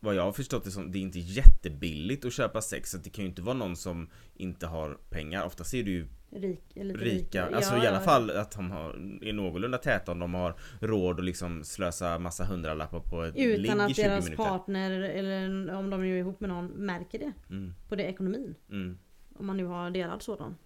vad 0.00 0.14
jag 0.14 0.22
har 0.22 0.32
förstått 0.32 0.64
det 0.64 0.70
som, 0.70 0.92
det 0.92 0.98
är 0.98 1.00
inte 1.00 1.18
jättebilligt 1.18 2.24
att 2.24 2.32
köpa 2.32 2.60
sex 2.62 2.90
så 2.90 2.98
det 2.98 3.10
kan 3.10 3.24
ju 3.24 3.28
inte 3.28 3.42
vara 3.42 3.56
någon 3.56 3.76
som 3.76 4.08
inte 4.34 4.66
har 4.66 4.98
pengar. 5.10 5.44
Oftast 5.44 5.74
är 5.74 5.82
det 5.82 5.90
ju 5.90 6.06
Rik, 6.30 6.60
lite 6.74 6.98
rika, 6.98 7.46
rika. 7.46 7.56
alltså 7.56 7.74
Ja, 7.76 7.84
i 7.84 7.86
alla 7.86 8.00
fall 8.00 8.30
att 8.30 8.50
de 8.52 8.70
har, 8.70 8.90
är 9.22 9.32
någorlunda 9.32 9.78
täta 9.78 10.12
om 10.12 10.18
de 10.18 10.34
har 10.34 10.54
råd 10.80 11.18
att 11.18 11.24
liksom 11.24 11.64
slösa 11.64 12.18
massa 12.18 12.44
hundralappar 12.44 13.00
på 13.00 13.22
ett 13.24 13.34
ligg 13.34 13.46
Utan 13.64 13.80
i 13.80 13.84
att 13.84 13.96
20 13.96 14.02
deras 14.02 14.24
minuter. 14.24 14.44
partner 14.44 14.90
eller 15.00 15.74
om 15.74 15.90
de 15.90 16.00
är 16.00 16.04
ihop 16.04 16.40
med 16.40 16.50
någon 16.50 16.66
märker 16.66 17.18
det. 17.18 17.32
Mm, 17.50 17.74
På 17.88 17.96
det 17.96 18.02
ekonomin. 18.02 18.54
mm. 18.70 18.98
Om 19.38 19.46
man 19.46 19.56
nu 19.56 19.64
har 19.64 19.90
delad 19.90 20.22
sådan. 20.22 20.56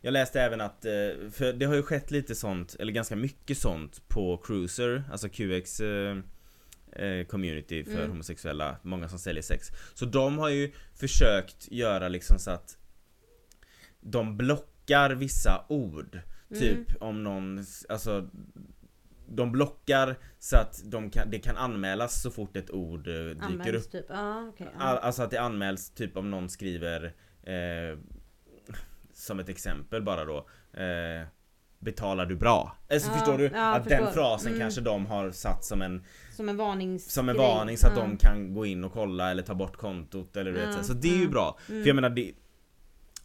Jag 0.00 0.12
läste 0.12 0.40
även 0.40 0.60
att, 0.60 0.84
eh, 0.84 0.90
för 1.32 1.52
det 1.52 1.66
har 1.66 1.74
ju 1.74 1.82
skett 1.82 2.10
lite 2.10 2.34
sånt, 2.34 2.76
eller 2.78 2.92
ganska 2.92 3.16
mycket 3.16 3.58
sånt 3.58 4.08
på 4.08 4.36
Cruiser, 4.36 5.04
alltså 5.10 5.28
QX 5.28 5.80
eh, 5.80 6.18
eh, 6.92 7.26
community 7.26 7.84
för 7.84 7.98
Mm. 7.98 8.10
homosexuella, 8.10 8.76
många 8.82 9.08
som 9.08 9.18
säljer 9.18 9.42
sex. 9.42 9.68
Så 9.94 10.04
de 10.04 10.38
har 10.38 10.48
ju 10.48 10.72
försökt 10.94 11.72
göra 11.72 12.08
liksom 12.08 12.38
så 12.38 12.50
att 12.50 12.76
de 14.00 14.36
blockar 14.36 15.10
vissa 15.10 15.64
ord. 15.68 16.20
Mm. 16.50 16.60
Typ 16.60 17.02
om 17.02 17.22
någon, 17.24 17.64
alltså 17.88 18.28
de 19.28 19.52
blockar 19.52 20.16
så 20.38 20.56
att 20.56 20.80
de 20.84 21.10
kan, 21.10 21.30
det 21.30 21.38
kan 21.38 21.56
anmälas 21.56 22.22
så 22.22 22.30
fort 22.30 22.56
ett 22.56 22.70
ord 22.70 23.04
dyker 23.04 23.36
Används 23.42 23.86
upp. 23.86 23.92
typ. 23.92 24.04
Okej. 24.48 24.66
All, 24.78 24.94
ja. 24.94 24.98
alltså 25.00 25.22
att 25.22 25.30
det 25.30 25.40
anmäls 25.40 25.90
typ 25.90 26.16
om 26.16 26.30
någon 26.30 26.48
skriver 26.48 27.04
eh, 27.42 27.98
Som 29.20 29.40
ett 29.40 29.48
exempel 29.48 30.02
bara 30.02 30.24
då 30.24 30.36
eh, 30.80 31.26
Betalar 31.78 32.26
du 32.26 32.36
bra? 32.36 32.76
Alltså 32.90 33.10
Ja, 33.10 33.14
förstår 33.16 33.38
du? 33.38 33.50
ja, 33.54 33.74
att 33.74 33.84
förstår. 33.84 34.04
den 34.04 34.12
frasen 34.14 34.48
Mm. 34.48 34.60
kanske 34.60 34.80
de 34.80 35.06
har 35.06 35.30
satt 35.30 35.64
som 35.64 35.82
en 35.82 36.04
Som 36.36 36.48
en 36.48 36.56
varnings 36.56 37.12
Som 37.12 37.28
en 37.28 37.36
varning 37.36 37.76
så 37.78 37.86
att 37.86 37.92
Ja. 37.96 38.02
de 38.02 38.16
kan 38.16 38.54
gå 38.54 38.66
in 38.66 38.84
och 38.84 38.92
kolla 38.92 39.30
eller 39.30 39.42
ta 39.42 39.54
bort 39.54 39.76
kontot 39.76 40.36
eller 40.36 40.52
du 40.52 40.58
vet 40.58 40.74
så. 40.74 40.84
så 40.84 40.92
det 40.92 41.08
är 41.14 41.16
ju 41.18 41.28
bra 41.28 41.58
Mm. 41.68 41.82
För 41.82 41.88
jag 41.88 41.94
menar 41.94 42.10
det, 42.10 42.32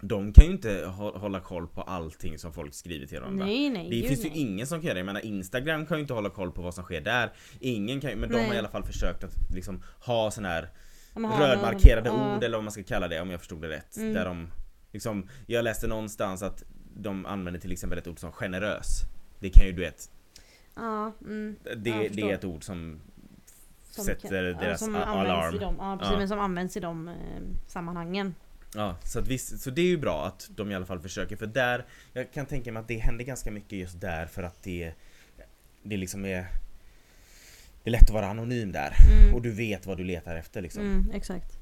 De 0.01 0.33
kan 0.33 0.45
ju 0.45 0.51
inte 0.51 0.85
hå- 0.85 1.17
hålla 1.17 1.39
koll 1.39 1.67
på 1.67 1.81
allting 1.81 2.37
som 2.39 2.53
folk 2.53 2.73
skriver 2.73 3.07
till 3.07 3.19
varandra 3.19 3.45
Nej 3.45 3.69
nej. 3.69 3.89
det 4.01 4.07
finns 4.07 4.25
ju 4.25 4.29
nej. 4.29 4.39
ingen 4.39 4.67
som 4.67 4.79
kan 4.79 4.85
göra 4.85 4.93
det, 4.93 4.99
jag 4.99 5.05
menar 5.05 5.25
Instagram 5.25 5.85
kan 5.85 5.97
ju 5.97 6.01
inte 6.01 6.13
hålla 6.13 6.29
koll 6.29 6.51
på 6.51 6.61
vad 6.61 6.73
som 6.73 6.83
sker 6.83 7.01
där 7.01 7.31
Ingen 7.59 8.01
kan 8.01 8.09
ju, 8.09 8.15
men 8.15 8.31
de 8.31 8.45
har 8.47 8.53
i 8.53 8.57
alla 8.57 8.69
fall 8.69 8.83
försökt 8.83 9.23
att 9.23 9.33
liksom 9.55 9.83
ha 10.05 10.31
sån 10.31 10.45
här 10.45 10.69
rödmarkerade 11.39 12.09
ord 12.09 12.43
eller 12.43 12.57
vad 12.57 12.63
man 12.63 12.71
ska 12.71 12.83
kalla 12.83 13.07
det 13.07 13.21
om 13.21 13.29
jag 13.29 13.39
förstod 13.39 13.61
det 13.61 13.69
rätt. 13.69 13.97
Mm. 13.97 14.13
Där 14.13 14.25
de, 14.25 14.47
liksom, 14.95 15.29
jag 15.47 15.63
läste 15.63 15.87
någonstans 15.87 16.41
att 16.43 16.63
de 16.97 17.25
använder 17.25 17.59
till 17.61 17.71
exempel 17.71 17.99
ett 17.99 18.07
ord 18.07 18.19
som 18.19 18.31
generös. 18.31 19.01
Det 19.39 19.49
kan 19.49 19.65
ju 19.65 19.71
du 19.71 19.81
vet, 19.81 20.09
Ja, 20.75 21.11
mm. 21.21 21.55
det, 21.63 22.09
det 22.09 22.21
är 22.21 22.33
ett 22.33 22.43
ord 22.43 22.63
som, 22.63 23.01
Som 23.89 24.05
sätter 24.05 24.51
kan- 24.53 24.61
deras 24.61 24.79
som 24.79 24.95
alarm. 24.95 25.55
I 25.55 25.57
de, 25.57 25.75
ja 25.79 25.97
precis, 25.97 26.11
Ja. 26.13 26.17
men 26.19 26.27
som 26.27 26.39
används 26.39 26.77
i 26.77 26.79
de 26.79 27.07
eh, 27.07 27.13
sammanhangen. 27.67 28.35
Ja, 28.75 28.95
så 29.03 29.19
att 29.19 29.27
visst, 29.27 29.59
så 29.59 29.69
det 29.69 29.81
är 29.81 29.85
ju 29.85 29.97
bra 29.97 30.25
att 30.25 30.49
de 30.55 30.71
i 30.71 30.75
alla 30.75 30.85
fall 30.85 30.99
försöker 30.99 31.35
för 31.35 31.47
där, 31.47 31.85
jag 32.13 32.33
kan 32.33 32.45
tänka 32.45 32.71
mig 32.71 32.79
att 32.81 32.87
det 32.87 32.97
händer 32.97 33.25
ganska 33.25 33.51
mycket 33.51 33.71
just 33.79 34.01
där 34.01 34.25
för 34.25 34.43
att 34.43 34.63
det, 34.63 34.93
det 35.83 35.97
liksom 35.97 36.25
är 36.25 36.47
det 37.83 37.89
är 37.89 37.91
lätt 37.91 38.03
att 38.03 38.09
vara 38.09 38.27
anonym 38.27 38.71
där 38.71 38.93
Mm. 39.21 39.35
och 39.35 39.41
du 39.41 39.51
vet 39.51 39.85
vad 39.85 39.97
du 39.97 40.03
letar 40.03 40.35
efter 40.35 40.61
liksom. 40.61 40.83
Mm, 40.83 41.11
exakt. 41.13 41.57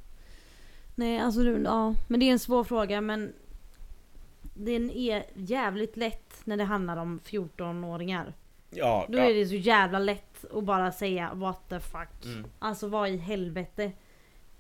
Nej 0.95 1.19
alltså 1.19 1.43
du, 1.43 1.61
ja, 1.61 1.95
men 2.07 2.19
det 2.19 2.25
är 2.25 2.31
en 2.31 2.39
svår 2.39 2.63
fråga 2.63 3.01
men 3.01 3.33
den 4.53 4.91
är 4.91 5.25
jävligt 5.33 5.97
lätt 5.97 6.41
när 6.43 6.57
det 6.57 6.63
handlar 6.63 6.97
om 6.97 7.19
14-åringar. 7.19 8.33
Ja, 8.69 9.05
Då 9.09 9.17
ja. 9.17 9.23
är 9.23 9.33
det 9.33 9.45
så 9.45 9.55
jävla 9.55 9.99
lätt 9.99 10.45
att 10.53 10.63
bara 10.63 10.91
säga 10.91 11.31
what 11.33 11.69
the 11.69 11.79
fuck. 11.79 12.25
Mm. 12.25 12.45
Alltså 12.59 12.87
vad 12.87 13.09
i 13.09 13.17
helvete. 13.17 13.91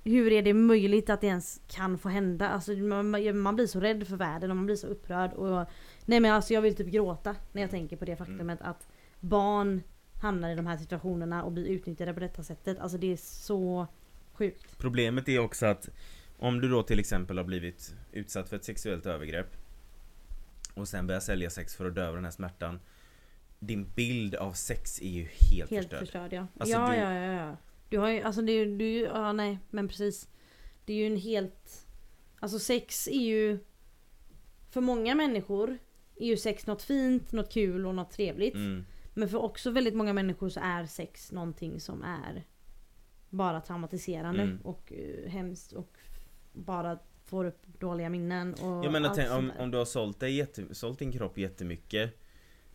Hur 0.03 0.31
är 0.31 0.41
det 0.41 0.53
möjligt 0.53 1.09
att 1.09 1.21
det 1.21 1.27
ens 1.27 1.61
kan 1.67 1.97
få 1.97 2.09
hända? 2.09 2.49
Alltså 2.49 2.71
man, 2.71 3.37
man 3.39 3.55
blir 3.55 3.67
så 3.67 3.79
rädd 3.79 4.07
för 4.07 4.15
världen 4.15 4.49
och 4.51 4.57
man 4.57 4.65
blir 4.65 4.75
så 4.75 4.87
upprörd. 4.87 5.33
Och, 5.33 5.67
nej 6.05 6.19
men 6.19 6.31
alltså 6.31 6.53
jag 6.53 6.61
vill 6.61 6.75
typ 6.75 6.87
gråta 6.87 7.35
när 7.51 7.61
jag 7.61 7.71
tänker 7.71 7.97
på 7.97 8.05
det 8.05 8.15
faktumet 8.15 8.61
att 8.61 8.87
barn 9.19 9.81
hamnar 10.21 10.49
i 10.49 10.55
de 10.55 10.67
här 10.67 10.77
situationerna 10.77 11.43
och 11.43 11.51
blir 11.51 11.65
utnyttjade 11.65 12.13
på 12.13 12.19
detta 12.19 12.43
sättet. 12.43 12.79
Alltså 12.79 12.97
det 12.97 13.11
är 13.11 13.17
så 13.17 13.87
sjukt. 14.33 14.77
Problemet 14.77 15.29
är 15.29 15.39
också 15.39 15.65
att 15.65 15.89
om 16.43 16.61
du 16.61 16.69
då 16.69 16.83
till 16.83 16.99
exempel 16.99 17.37
har 17.37 17.45
blivit 17.45 17.95
utsatt 18.11 18.49
för 18.49 18.55
ett 18.55 18.63
sexuellt 18.63 19.05
övergrepp 19.05 19.55
och 20.73 20.87
sen 20.87 21.07
börjar 21.07 21.19
sälja 21.21 21.49
sex 21.49 21.75
för 21.75 21.85
att 21.85 21.95
döva 21.95 22.15
den 22.15 22.23
här 22.23 22.31
smärtan 22.31 22.79
Din 23.59 23.89
bild 23.95 24.35
av 24.35 24.51
sex 24.53 25.01
är 25.01 25.09
ju 25.09 25.23
helt, 25.23 25.71
Helt 25.71 25.83
förstörd. 25.89 25.99
förstörd 25.99 26.33
ja. 26.33 26.47
Alltså, 26.59 26.75
ja, 26.77 26.89
du- 26.89 26.95
ja, 26.97 27.13
ja, 27.13 27.33
ja. 27.33 27.57
Du 27.89 27.97
har 27.97 28.09
ju, 28.09 28.21
alltså 28.21 28.41
det 28.41 28.51
är 28.51 28.65
ju, 28.65 28.77
du, 28.77 28.97
ja 28.99 29.31
nej 29.33 29.59
men 29.69 29.87
precis. 29.87 30.29
Det 30.85 30.93
är 30.93 30.97
ju 30.97 31.05
en 31.07 31.17
helt, 31.17 31.87
alltså 32.39 32.59
sex 32.59 33.07
är 33.07 33.21
ju, 33.21 33.59
för 34.69 34.81
många 34.81 35.15
människor 35.15 35.77
är 36.15 36.27
ju 36.27 36.37
sex 36.37 36.67
något 36.67 36.81
fint, 36.83 37.31
något 37.31 37.51
kul 37.53 37.85
och 37.85 37.95
något 37.95 38.11
trevligt. 38.11 38.55
Mm. 38.55 38.85
Men 39.13 39.29
för 39.29 39.37
också 39.37 39.71
väldigt 39.71 39.93
många 39.95 40.13
människor 40.13 40.49
så 40.49 40.59
är 40.63 40.85
sex 40.85 41.31
någonting 41.31 41.79
som 41.79 42.03
är 42.03 42.43
bara 43.29 43.61
traumatiserande 43.61 44.41
Mm. 44.43 44.61
och 44.61 44.93
uh, 44.97 45.29
hemskt 45.29 45.73
och 45.73 45.97
bara 46.53 46.99
får 47.25 47.45
upp 47.45 47.61
dåliga 47.79 48.09
minnen 48.09 48.53
och 48.53 48.85
Jag 48.85 48.91
menar 48.91 49.09
allt 49.09 49.17
tänk, 49.17 49.31
om, 49.31 49.51
om 49.59 49.71
du 49.71 49.77
har 49.77 49.85
sålt, 49.85 50.19
dig 50.19 50.35
jätte, 50.35 50.75
sålt 50.75 50.99
din 50.99 51.11
kropp 51.11 51.37
jättemycket 51.37 52.19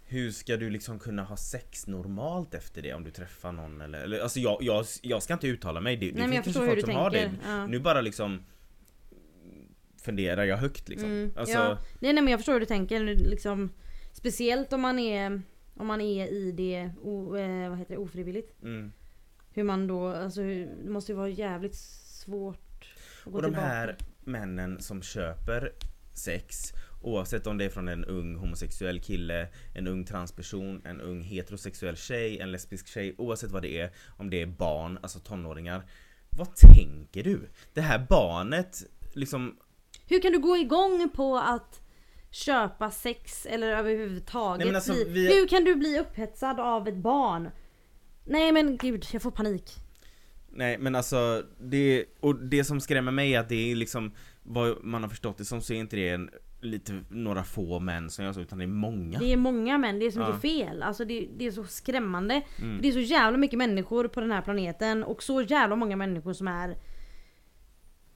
Hur 0.04 0.30
ska 0.30 0.56
du 0.56 0.70
liksom 0.70 0.98
kunna 0.98 1.22
ha 1.24 1.36
sex 1.36 1.86
normalt 1.86 2.54
efter 2.54 2.82
det 2.82 2.94
om 2.94 3.04
du 3.04 3.10
träffar 3.10 3.52
någon 3.52 3.80
eller, 3.80 4.00
eller 4.00 4.20
alltså 4.20 4.40
jag, 4.40 4.58
jag, 4.60 4.84
jag 5.02 5.22
ska 5.22 5.32
inte 5.34 5.48
uttala 5.48 5.80
mig, 5.80 5.96
det, 5.96 6.06
det 6.06 6.18
Nej 6.18 6.26
men 6.26 6.36
jag 6.36 6.44
finns 6.44 6.56
hur 6.56 6.66
folk 6.66 6.76
du 6.76 6.82
som 6.82 6.94
har 6.94 7.10
det 7.10 7.30
Ja. 7.44 7.66
Nu 7.66 7.78
bara 7.80 8.00
liksom 8.00 8.40
Funderar 10.02 10.44
jag 10.44 10.56
högt 10.56 10.88
liksom 10.88 11.10
Mm, 11.10 11.30
alltså, 11.36 11.58
ja. 11.58 11.78
Nej, 12.00 12.12
nej 12.12 12.22
men 12.22 12.28
jag 12.30 12.40
förstår 12.40 12.52
hur 12.52 12.60
du 12.60 12.66
tänker. 12.66 13.00
Liksom, 13.04 13.70
speciellt 14.12 14.72
om 14.72 14.80
man 14.80 14.98
är 14.98 15.42
om 15.76 15.86
man 15.86 16.00
är 16.00 16.26
i 16.26 16.52
det, 16.52 16.90
o, 17.02 17.36
eh, 17.36 17.68
vad 17.68 17.78
heter 17.78 17.94
det 17.94 18.00
ofrivilligt. 18.00 18.62
mm. 18.62 18.92
Hur 19.52 19.62
man 19.62 19.86
då, 19.86 20.06
alltså 20.08 20.40
hur- 20.42 20.68
det 20.84 20.90
måste 20.90 21.12
ju 21.12 21.16
vara 21.16 21.28
jävligt 21.28 21.74
svårt 21.74 22.67
att 23.28 23.32
gå 23.32 23.36
Och 23.38 23.42
de 23.42 23.48
tillbaka. 23.48 23.68
här 23.68 23.96
männen 24.24 24.80
som 24.82 25.02
köper 25.02 25.72
sex 26.14 26.72
Oavsett 27.02 27.46
om 27.46 27.58
det 27.58 27.64
är 27.64 27.68
från 27.68 27.88
en 27.88 28.04
ung 28.04 28.36
homosexuell 28.36 29.00
kille, 29.00 29.48
en 29.74 29.86
ung 29.88 30.04
transperson, 30.04 30.82
en 30.84 31.00
ung 31.00 31.22
heterosexuell 31.22 31.96
tjej, 31.96 32.38
en 32.40 32.52
lesbisk 32.52 32.86
tjej 32.88 33.14
Oavsett 33.18 33.50
vad 33.50 33.62
det 33.62 33.80
är, 33.80 33.90
om 34.16 34.30
det 34.30 34.42
är 34.42 34.46
barn, 34.46 34.98
alltså 35.02 35.18
tonåringar 35.18 35.82
Vad 36.30 36.56
tänker 36.56 37.22
du? 37.24 37.48
Det 37.74 37.80
här 37.80 38.06
barnet, 38.08 38.82
liksom 39.12 39.56
Hur 40.06 40.20
kan 40.22 40.32
du 40.32 40.38
gå 40.38 40.56
igång 40.56 41.08
på 41.14 41.36
att 41.38 41.80
köpa 42.30 42.90
sex 42.90 43.46
eller 43.46 43.68
överhuvudtaget 43.68 44.66
Nej, 44.66 44.74
alltså, 44.76 44.92
vi- 44.92 45.28
Hur 45.40 45.48
kan 45.48 45.64
du 45.64 45.74
bli 45.74 45.98
upphetsad 46.00 46.60
av 46.60 46.88
ett 46.88 46.96
barn? 46.96 47.50
Nej 48.24 48.52
men 48.52 48.76
gud, 48.76 49.06
jag 49.12 49.22
får 49.22 49.30
panik. 49.30 49.74
Nej 50.50 50.78
men 50.78 50.94
alltså, 50.94 51.42
det, 51.60 52.04
och 52.20 52.34
det 52.36 52.64
som 52.64 52.80
skrämmer 52.80 53.12
mig 53.12 53.34
är 53.34 53.40
att 53.40 53.48
det 53.48 53.70
är 53.72 53.76
liksom 53.76 54.12
Vad 54.42 54.84
man 54.84 55.02
har 55.02 55.10
förstått 55.10 55.38
det 55.38 55.44
som 55.44 55.60
så 55.60 55.72
är 55.72 55.76
inte 55.78 55.96
det 55.96 56.08
en, 56.08 56.30
lite, 56.60 57.00
några 57.10 57.44
få 57.44 57.80
män 57.80 58.10
som 58.10 58.24
gör 58.24 58.32
så 58.32 58.40
utan 58.40 58.58
det 58.58 58.64
är 58.64 58.68
många 58.68 59.18
Det 59.18 59.32
är 59.32 59.36
många 59.36 59.78
män, 59.78 59.98
det 59.98 60.06
är 60.06 60.10
så 60.10 60.20
Ja. 60.20 60.26
mycket 60.26 60.40
fel. 60.42 60.82
Alltså 60.82 61.04
det, 61.04 61.28
det 61.36 61.46
är 61.46 61.50
så 61.50 61.64
skrämmande. 61.64 62.42
Mm. 62.62 62.78
Det 62.82 62.88
är 62.88 62.92
så 62.92 62.98
jävla 63.00 63.38
mycket 63.38 63.58
människor 63.58 64.08
på 64.08 64.20
den 64.20 64.30
här 64.30 64.42
planeten 64.42 65.04
och 65.04 65.22
så 65.22 65.42
jävla 65.42 65.76
många 65.76 65.96
människor 65.96 66.32
som 66.32 66.48
är 66.48 66.76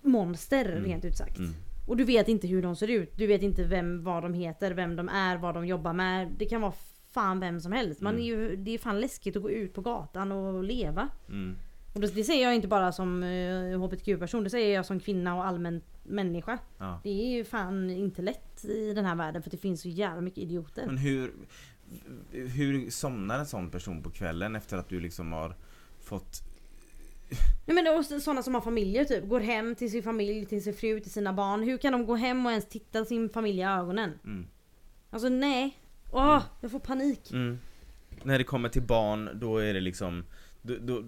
monster 0.03 0.65
Mm. 0.73 0.85
rent 0.85 1.05
ut 1.05 1.17
sagt. 1.17 1.39
Mm. 1.39 1.51
Och 1.89 1.97
du 1.97 2.05
vet 2.05 2.29
inte 2.29 2.47
hur 2.47 2.63
de 2.63 2.77
ser 2.77 2.89
ut. 2.91 3.13
Du 3.17 3.27
vet 3.27 3.43
inte 3.43 3.65
vem, 3.65 4.05
vad 4.05 4.23
de 4.23 4.35
heter, 4.35 4.71
vem 4.71 4.97
de 4.97 5.09
är, 5.09 5.37
vad 5.37 5.55
de 5.55 5.67
jobbar 5.67 5.93
med. 5.93 6.33
Det 6.39 6.45
kan 6.47 6.61
vara 6.61 6.73
fan 7.13 7.41
vem 7.41 7.61
som 7.61 7.73
helst. 7.73 8.01
Man 8.01 8.15
Mm. 8.15 8.23
är 8.25 8.27
ju, 8.29 8.57
det 8.57 8.71
är 8.75 8.79
fan 8.79 9.01
läskigt 9.01 9.37
att 9.37 9.43
gå 9.43 9.51
ut 9.51 9.75
på 9.75 9.81
gatan 9.81 10.33
och 10.33 10.65
leva. 10.65 11.09
Mm. 11.29 11.57
Och 11.93 12.01
det, 12.01 12.25
säger 12.25 12.43
jag 12.43 12.55
inte 12.55 12.69
bara 12.69 12.93
som 12.93 13.23
HBTQ-person, 13.77 14.45
det 14.45 14.51
säger 14.51 14.75
jag 14.75 14.87
som 14.87 15.01
kvinna 15.01 15.35
och 15.35 15.47
allmän 15.47 15.83
människa. 16.03 16.59
Ja. 16.79 17.01
Det 17.03 17.11
är 17.11 17.37
ju 17.37 17.45
fan 17.45 17.91
inte 17.91 18.23
lätt 18.23 18.65
i 18.65 18.95
den 18.95 19.05
här 19.05 19.15
världen 19.15 19.43
för 19.43 19.51
det 19.51 19.57
finns 19.57 19.83
så 19.83 19.89
jävla 19.89 20.21
mycket 20.21 20.39
idioter. 20.39 20.87
Men 20.87 20.99
hur, 20.99 21.33
hur 22.31 22.91
somnar 22.91 23.39
en 23.39 23.47
sån 23.47 23.71
person 23.71 24.03
på 24.03 24.11
kvällen 24.11 24.57
efter 24.57 24.77
att 24.77 24.89
du 24.89 25.01
liksom 25.01 25.33
har 25.33 25.55
fått 26.01 26.43
Nej 27.67 27.75
men 27.75 27.85
det 27.85 28.21
sådana 28.21 28.43
som 28.43 28.55
har 28.55 28.61
familjer 28.61 29.05
typ, 29.05 29.29
går 29.29 29.41
hem 29.41 29.75
till 29.75 29.91
sin 29.91 30.03
familj, 30.03 30.47
till 30.47 30.63
sin 30.65 30.75
fru, 30.75 31.01
till 31.01 31.13
sina 31.13 31.33
barn. 31.33 31.63
Hur 31.63 31.79
kan 31.79 31.93
de 31.93 32.07
gå 32.07 32.15
hem 32.15 32.47
och 32.47 32.53
ens 32.53 32.69
titta 32.69 33.05
sin 33.05 33.29
familj 33.29 33.59
i 33.59 33.65
ögonen? 33.65 34.19
mm. 34.25 34.47
Alltså 35.11 35.29
nej. 35.29 35.79
Åh, 36.13 36.43
jag 36.61 36.71
får 36.71 36.79
panik. 36.79 37.31
Mm. 37.33 37.59
När 38.23 38.39
det 38.39 38.45
kommer 38.45 38.69
till 38.69 38.83
barn 38.83 39.31
då 39.35 39.59
är 39.59 39.75
det 39.75 39.81
liksom 39.81 40.25
då, 40.63 40.75
då, 40.81 41.05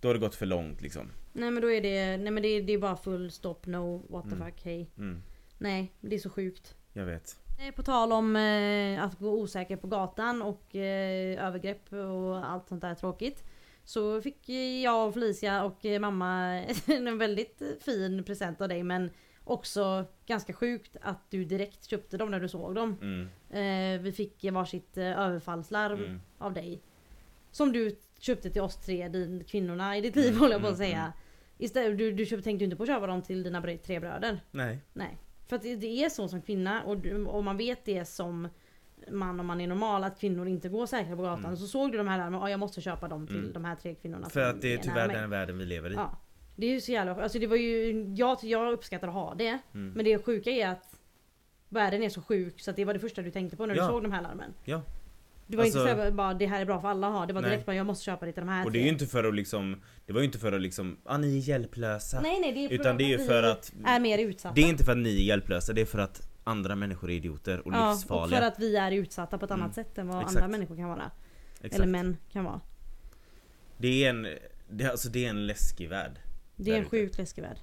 då 0.00 0.08
har 0.08 0.14
det 0.14 0.20
gått 0.20 0.34
för 0.34 0.46
långt 0.46 0.80
liksom 0.82 1.10
Nej 1.32 1.50
men 1.50 1.62
då 1.62 1.70
är 1.70 1.80
det, 1.80 2.16
nej 2.16 2.30
men 2.32 2.42
det 2.42 2.48
är, 2.48 2.62
det 2.62 2.72
är 2.72 2.78
bara 2.78 2.96
full 2.96 3.30
stopp, 3.30 3.66
no, 3.66 4.02
what 4.08 4.24
the 4.28 4.34
Mm. 4.34 4.46
fuck, 4.46 4.64
hej. 4.64 4.90
mm. 4.98 5.22
Nej, 5.58 5.92
det 6.00 6.14
är 6.16 6.20
så 6.20 6.30
sjukt. 6.30 6.74
Jag 6.92 7.06
vet 7.06 7.36
Eh, 7.58 7.74
På 7.74 7.82
tal 7.82 8.12
om 8.12 8.36
eh, 8.36 9.04
att 9.04 9.18
gå 9.18 9.30
osäker 9.30 9.76
på 9.76 9.86
gatan 9.86 10.42
och 10.42 10.74
eh, 10.76 11.46
övergrepp 11.46 11.92
och 11.92 12.46
allt 12.52 12.68
sånt 12.68 12.80
där 12.80 12.94
tråkigt. 12.94 13.44
Så 13.84 14.20
fick 14.20 14.48
jag 14.84 15.08
och 15.08 15.14
Felicia 15.14 15.64
och 15.64 15.84
mamma 16.00 16.44
en 16.86 17.18
väldigt 17.18 17.62
fin 17.80 18.24
present 18.24 18.60
av 18.60 18.68
dig 18.68 18.82
men 18.82 19.10
också 19.44 20.04
ganska 20.26 20.52
sjukt 20.52 20.96
att 21.02 21.30
du 21.30 21.44
direkt 21.44 21.84
köpte 21.84 22.16
dem 22.16 22.30
när 22.30 22.40
du 22.40 22.48
såg 22.48 22.74
dem. 22.74 22.96
Mm. 23.02 23.28
Eh, 23.96 24.02
vi 24.02 24.12
fick 24.12 24.44
varsitt 24.52 24.96
eh, 24.96 25.18
överfallslarm 25.20 25.98
Mm. 26.04 26.20
av 26.38 26.52
dig. 26.52 26.82
Som 27.50 27.72
du 27.72 27.96
köpte 28.18 28.50
till 28.50 28.62
oss 28.62 28.76
tre, 28.76 29.08
din, 29.08 29.44
kvinnorna 29.44 29.96
i 29.96 30.00
ditt 30.00 30.16
liv 30.16 30.36
håller 30.36 30.52
jag 30.52 30.60
på 30.62 30.68
att 30.68 30.74
mm, 30.80 30.86
säga. 30.88 30.98
mm. 31.00 31.12
Istället, 31.58 31.98
du, 31.98 32.12
du 32.12 32.26
köpte, 32.26 32.44
tänkte 32.44 32.64
inte 32.64 32.76
på 32.76 32.82
att 32.82 32.88
köpa 32.88 33.06
dem 33.06 33.22
till 33.22 33.42
dina 33.42 33.62
tre 33.62 34.00
bröder. 34.00 34.40
Nej. 34.50 34.78
Nej. 34.92 35.18
För 35.46 35.56
att 35.56 35.62
det, 35.62 35.76
det 35.76 36.04
är 36.04 36.08
så 36.08 36.28
som 36.28 36.42
kvinna 36.42 36.82
och, 36.82 37.06
och 37.26 37.44
man 37.44 37.56
vet 37.56 37.84
det 37.84 38.04
som 38.04 38.48
man 39.10 39.40
om 39.40 39.46
man 39.46 39.60
är 39.60 39.66
normal 39.66 40.04
att 40.04 40.20
kvinnor 40.20 40.48
inte 40.48 40.68
går 40.68 40.86
säkra 40.86 41.16
på 41.16 41.22
gatan. 41.22 41.44
Mm. 41.44 41.56
Så 41.56 41.66
såg 41.66 41.92
du 41.92 41.98
de 41.98 42.08
här 42.08 42.18
larmen, 42.18 42.40
ja 42.40 42.50
jag 42.50 42.60
måste 42.60 42.80
köpa 42.80 43.08
dem 43.08 43.26
till 43.26 43.38
Mm. 43.38 43.52
de 43.52 43.64
här 43.64 43.74
tre 43.76 43.94
kvinnorna. 43.94 44.28
För 44.28 44.40
att 44.40 44.60
det 44.62 44.72
är 44.74 44.78
tyvärr 44.78 45.08
den 45.08 45.30
världen 45.30 45.58
vi 45.58 45.64
lever 45.64 45.90
i. 45.90 45.94
Ja. 45.94 46.18
Det 46.56 46.66
är 46.66 46.70
ju 46.70 46.80
så 46.80 46.92
jävla 46.92 47.22
Alltså 47.22 47.38
det 47.38 47.46
var 47.46 47.56
ju, 47.56 48.04
jag, 48.16 48.38
jag 48.42 48.72
uppskattar 48.72 49.08
att 49.08 49.14
ha 49.14 49.34
det. 49.34 49.58
Mm. 49.74 49.92
Men 49.92 50.04
det 50.04 50.24
sjuka 50.24 50.50
är 50.50 50.68
att 50.68 51.00
världen 51.68 52.02
är 52.02 52.08
så 52.08 52.22
sjuk 52.22 52.60
så 52.60 52.70
att 52.70 52.76
det 52.76 52.84
var 52.84 52.94
det 52.94 53.00
första 53.00 53.22
du 53.22 53.30
tänkte 53.30 53.56
på 53.56 53.66
när 53.66 53.74
Ja. 53.74 53.82
du 53.82 53.88
såg 53.88 54.02
de 54.02 54.12
här 54.12 54.22
larmen. 54.22 54.54
Ja. 54.64 54.82
Det 55.46 55.56
var 55.56 55.64
Alltså- 55.64 55.78
inte 55.78 55.94
så 55.94 56.00
här, 56.02 56.10
bara 56.10 56.34
det 56.34 56.46
här 56.46 56.60
är 56.60 56.64
bra 56.64 56.80
för 56.80 56.88
alla 56.88 57.06
att 57.06 57.12
ha. 57.12 57.26
Det 57.26 57.32
var 57.32 57.40
Nej. 57.40 57.50
direkt 57.50 57.66
bara 57.66 57.76
jag 57.76 57.86
måste 57.86 58.04
köpa 58.04 58.26
det 58.26 58.32
till 58.32 58.40
de 58.40 58.48
här 58.48 58.64
Och 58.64 58.72
det 58.72 58.78
är 58.78 58.82
ju 58.82 58.88
inte 58.88 59.06
för 59.06 59.24
att 59.24 59.34
liksom, 59.34 59.82
det 60.06 60.12
var 60.12 60.20
ju 60.20 60.26
inte 60.26 60.38
för 60.38 60.52
att 60.52 60.60
liksom, 60.60 60.96
ah 61.04 61.18
ni 61.18 61.36
är 61.38 61.40
hjälplösa. 61.40 62.20
Nej 62.20 62.40
nej 62.40 62.52
det 62.52 62.64
är 62.74 62.80
Utan 62.80 62.96
det 62.98 63.04
är 63.04 63.18
ju 63.18 63.18
för 63.18 63.42
att 63.42 63.72
är 63.86 64.00
mer 64.00 64.18
utsatta. 64.18 64.54
Det 64.54 64.60
är 64.60 64.68
inte 64.68 64.84
för 64.84 64.92
att 64.92 64.98
ni 64.98 65.16
är 65.20 65.24
hjälplösa, 65.24 65.72
det 65.72 65.80
är 65.80 65.84
för 65.84 65.98
att 65.98 66.28
andra 66.44 66.76
människor 66.76 67.10
är 67.10 67.14
idioter 67.14 67.66
och 67.66 67.72
ja, 67.72 67.88
och 67.88 67.94
livsfarliga. 67.94 68.38
för 68.38 68.46
att 68.46 68.58
vi 68.58 68.76
är 68.76 68.92
utsatta 68.92 69.38
på 69.38 69.44
ett 69.44 69.50
annat 69.50 69.76
Mm. 69.76 69.84
sätt 69.86 69.98
än 69.98 70.08
vad 70.08 70.22
Exakt. 70.22 70.36
andra 70.36 70.48
människor 70.48 70.76
kan 70.76 70.88
vara. 70.88 71.10
Exakt. 71.54 71.74
Eller 71.74 71.86
män 71.86 72.16
kan 72.32 72.44
vara. 72.44 72.60
Det 73.78 74.04
är 74.04 74.10
en, 74.10 74.26
det, 74.70 74.84
alltså 74.90 75.08
det 75.08 75.24
är 75.26 75.30
en 75.30 75.46
läskig 75.46 75.88
värld. 75.88 76.12
Det 76.56 76.70
är 76.70 76.76
en 76.78 76.84
sjukt 76.88 77.18
läskig 77.18 77.42
värld. 77.42 77.58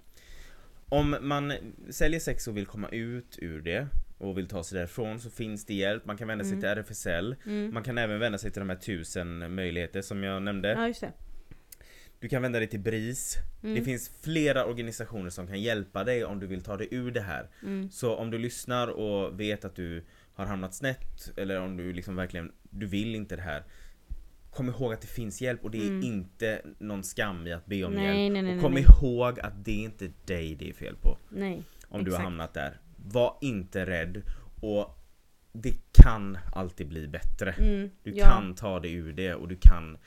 Om 0.90 1.16
man 1.22 1.54
säljer 1.90 2.20
sex 2.20 2.48
och 2.48 2.58
vill 2.58 2.66
komma 2.66 2.90
ut 2.90 3.38
ur 3.42 3.62
det 3.62 3.88
och 4.24 4.38
vill 4.38 4.48
ta 4.48 4.64
sig 4.64 4.78
därifrån 4.78 5.20
så 5.20 5.30
finns 5.30 5.66
det 5.66 5.74
hjälp. 5.74 6.06
Man 6.06 6.18
kan 6.18 6.28
vända 6.28 6.44
sig 6.44 6.52
Mm. 6.52 6.62
till 6.62 6.70
RFSL. 6.70 7.36
Mm. 7.46 7.74
Man 7.74 7.84
kan 7.84 7.98
även 7.98 8.20
vända 8.20 8.38
sig 8.38 8.52
till 8.52 8.60
de 8.60 8.70
här 8.70 8.76
tusen 8.76 9.56
möjligheter 9.56 10.02
som 10.02 10.24
jag 10.24 10.42
nämnde. 10.44 10.70
Ja 10.70 10.88
just 10.88 11.02
det. 11.02 11.12
Du 12.20 12.30
kan 12.30 12.42
vända 12.42 12.60
dig 12.60 12.68
till 12.68 12.80
BRIS. 12.80 13.38
Mm. 13.64 13.76
Det 13.76 13.82
finns 13.82 14.12
flera 14.22 14.66
organisationer 14.66 15.30
som 15.30 15.48
kan 15.48 15.62
hjälpa 15.62 16.04
dig 16.04 16.26
om 16.26 16.40
du 16.40 16.48
vill 16.48 16.62
ta 16.62 16.78
dig 16.78 16.88
ur 16.92 17.12
det 17.12 17.22
här. 17.22 17.50
Mm. 17.64 17.92
Så 17.92 18.16
om 18.16 18.32
du 18.32 18.38
lyssnar 18.38 18.88
och 18.88 19.40
vet 19.40 19.66
att 19.66 19.76
du 19.76 20.04
har 20.34 20.46
hamnat 20.46 20.76
snett 20.76 21.32
eller 21.38 21.60
om 21.62 21.78
du 21.78 21.94
liksom 21.94 22.16
verkligen, 22.16 22.52
du 22.70 22.86
vill 22.86 23.16
inte 23.16 23.36
det 23.36 23.42
här. 23.42 23.64
Kom 24.52 24.70
ihåg 24.70 24.94
att 24.94 25.02
det 25.02 25.08
finns 25.08 25.42
hjälp 25.42 25.64
och 25.64 25.72
det 25.72 25.78
är 25.78 25.88
Mm. 25.88 26.04
inte 26.04 26.62
någon 26.80 27.04
skam 27.04 27.48
i 27.48 27.54
att 27.54 27.66
be 27.66 27.84
om 27.84 27.94
Nej, 27.94 28.04
hjälp. 28.06 28.34
nej, 28.34 28.42
nej, 28.42 28.56
och 28.56 28.62
kom 28.62 28.78
ihåg 28.78 29.40
att 29.40 29.66
det 29.66 29.72
är 29.72 29.84
inte 29.84 30.12
dig 30.26 30.56
det 30.56 30.70
är 30.70 30.74
fel 30.74 30.96
på. 30.96 31.18
Om 31.88 32.04
du 32.04 32.12
har 32.12 32.18
Exakt. 32.18 32.24
hamnat 32.24 32.54
där. 32.54 32.80
Var 33.04 33.38
inte 33.42 33.86
rädd 33.86 34.22
och 34.62 35.00
det 35.52 35.74
kan 35.92 36.38
alltid 36.54 36.88
bli 36.88 37.08
bättre. 37.08 37.52
Mm. 37.52 37.90
Du 38.04 38.12
ja. 38.12 38.26
kan 38.26 38.56
ta 38.56 38.80
dig 38.80 38.94
ur 38.94 39.14
det 39.14 39.34
och 39.34 39.48
du 39.48 39.56
kan 39.62 39.98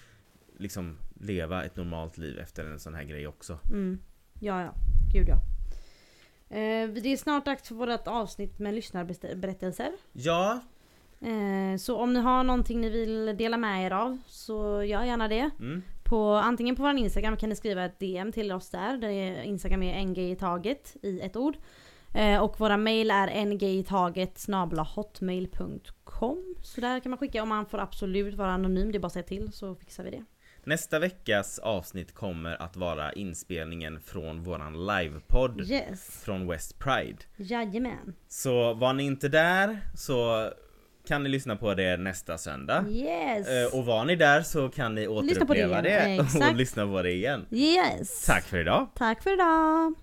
liksom 0.58 0.98
leva 1.20 1.64
ett 1.64 1.76
normalt 1.76 2.18
liv 2.18 2.38
efter 2.38 2.64
en 2.64 2.80
sån 2.80 2.94
här 2.94 3.04
grej 3.04 3.26
också. 3.26 3.58
Mm. 3.70 3.98
Ja, 4.40 4.62
ja. 4.62 4.74
Gud 5.12 5.28
ja. 5.28 5.36
Eh, 6.56 6.88
det 6.88 7.12
är 7.12 7.16
snart 7.16 7.44
dags 7.44 7.68
för 7.68 7.74
vårt 7.74 8.06
avsnitt 8.06 8.58
med 8.58 8.74
lyssnarberättelser. 8.74 9.92
Ja, 10.12 10.60
Eh, 11.20 11.76
så 11.78 11.96
om 11.96 12.12
ni 12.12 12.20
har 12.20 12.44
någonting 12.44 12.80
ni 12.80 12.90
vill 12.90 13.36
dela 13.36 13.56
med 13.56 13.86
er 13.86 13.90
av 13.90 14.18
så 14.26 14.82
gör 14.82 15.04
gärna 15.04 15.28
det. 15.28 15.50
mm, 15.58 15.82
På, 16.04 16.32
antingen 16.32 16.76
på 16.76 16.82
vår 16.82 16.96
Instagram 16.96 17.36
kan 17.36 17.48
ni 17.48 17.56
skriva 17.56 17.84
ett 17.84 17.98
DM 17.98 18.32
till 18.32 18.52
oss 18.52 18.70
där. 18.70 18.96
där 18.96 19.08
är 19.08 19.42
Instagram 19.42 19.82
är 19.82 20.00
ng 20.00 20.16
i 20.16 20.36
taget 20.36 20.96
i 21.02 21.20
ett 21.20 21.36
ord. 21.36 21.56
Eh, 22.14 22.42
och 22.42 22.60
våra 22.60 22.76
mail 22.76 23.10
är 23.10 23.44
ngitaget 23.44 24.46
hotmail.com 24.94 26.54
Så 26.62 26.80
där 26.80 27.00
kan 27.00 27.10
man 27.10 27.18
skicka 27.18 27.42
om 27.42 27.48
man 27.48 27.66
får 27.66 27.78
absolut 27.78 28.34
vara 28.34 28.50
anonym. 28.50 28.92
Det 28.92 28.98
är 28.98 29.00
bara 29.00 29.06
att 29.06 29.12
säga 29.12 29.22
till 29.22 29.52
så 29.52 29.74
fixar 29.74 30.04
vi 30.04 30.10
det. 30.10 30.24
Nästa 30.64 30.98
veckas 30.98 31.58
avsnitt 31.58 32.14
kommer 32.14 32.62
att 32.62 32.76
vara 32.76 33.12
inspelningen 33.12 34.00
från 34.00 34.42
våran 34.42 34.86
livepodd 34.86 35.60
Yes. 35.70 36.20
från 36.24 36.48
West 36.48 36.78
Pride. 36.78 37.18
Jajamän. 37.36 38.14
Så 38.28 38.74
var 38.74 38.92
ni 38.92 39.02
inte 39.04 39.28
där 39.28 39.78
så 39.96 40.50
kan 41.08 41.22
ni 41.22 41.28
lyssna 41.28 41.56
på 41.56 41.74
det 41.74 41.96
nästa 41.96 42.38
söndag. 42.38 42.84
Yes. 42.88 43.48
Eh, 43.48 43.78
Och 43.78 43.84
var 43.86 44.04
ni 44.04 44.16
där 44.16 44.42
så 44.42 44.68
kan 44.68 44.94
ni 44.94 45.00
Lyssna 45.00 45.46
på 45.46 45.54
det 45.54 45.66
återuppleva 45.66 45.82
det, 45.82 46.20
och 46.50 46.56
lyssna 46.56 46.86
på 46.86 47.02
det 47.02 47.12
igen. 47.12 47.46
Yes. 47.50 48.26
Tack 48.26 48.44
för 48.44 48.58
idag! 48.58 48.88
Tack 48.94 49.22
för 49.22 49.32
idag. 49.32 49.94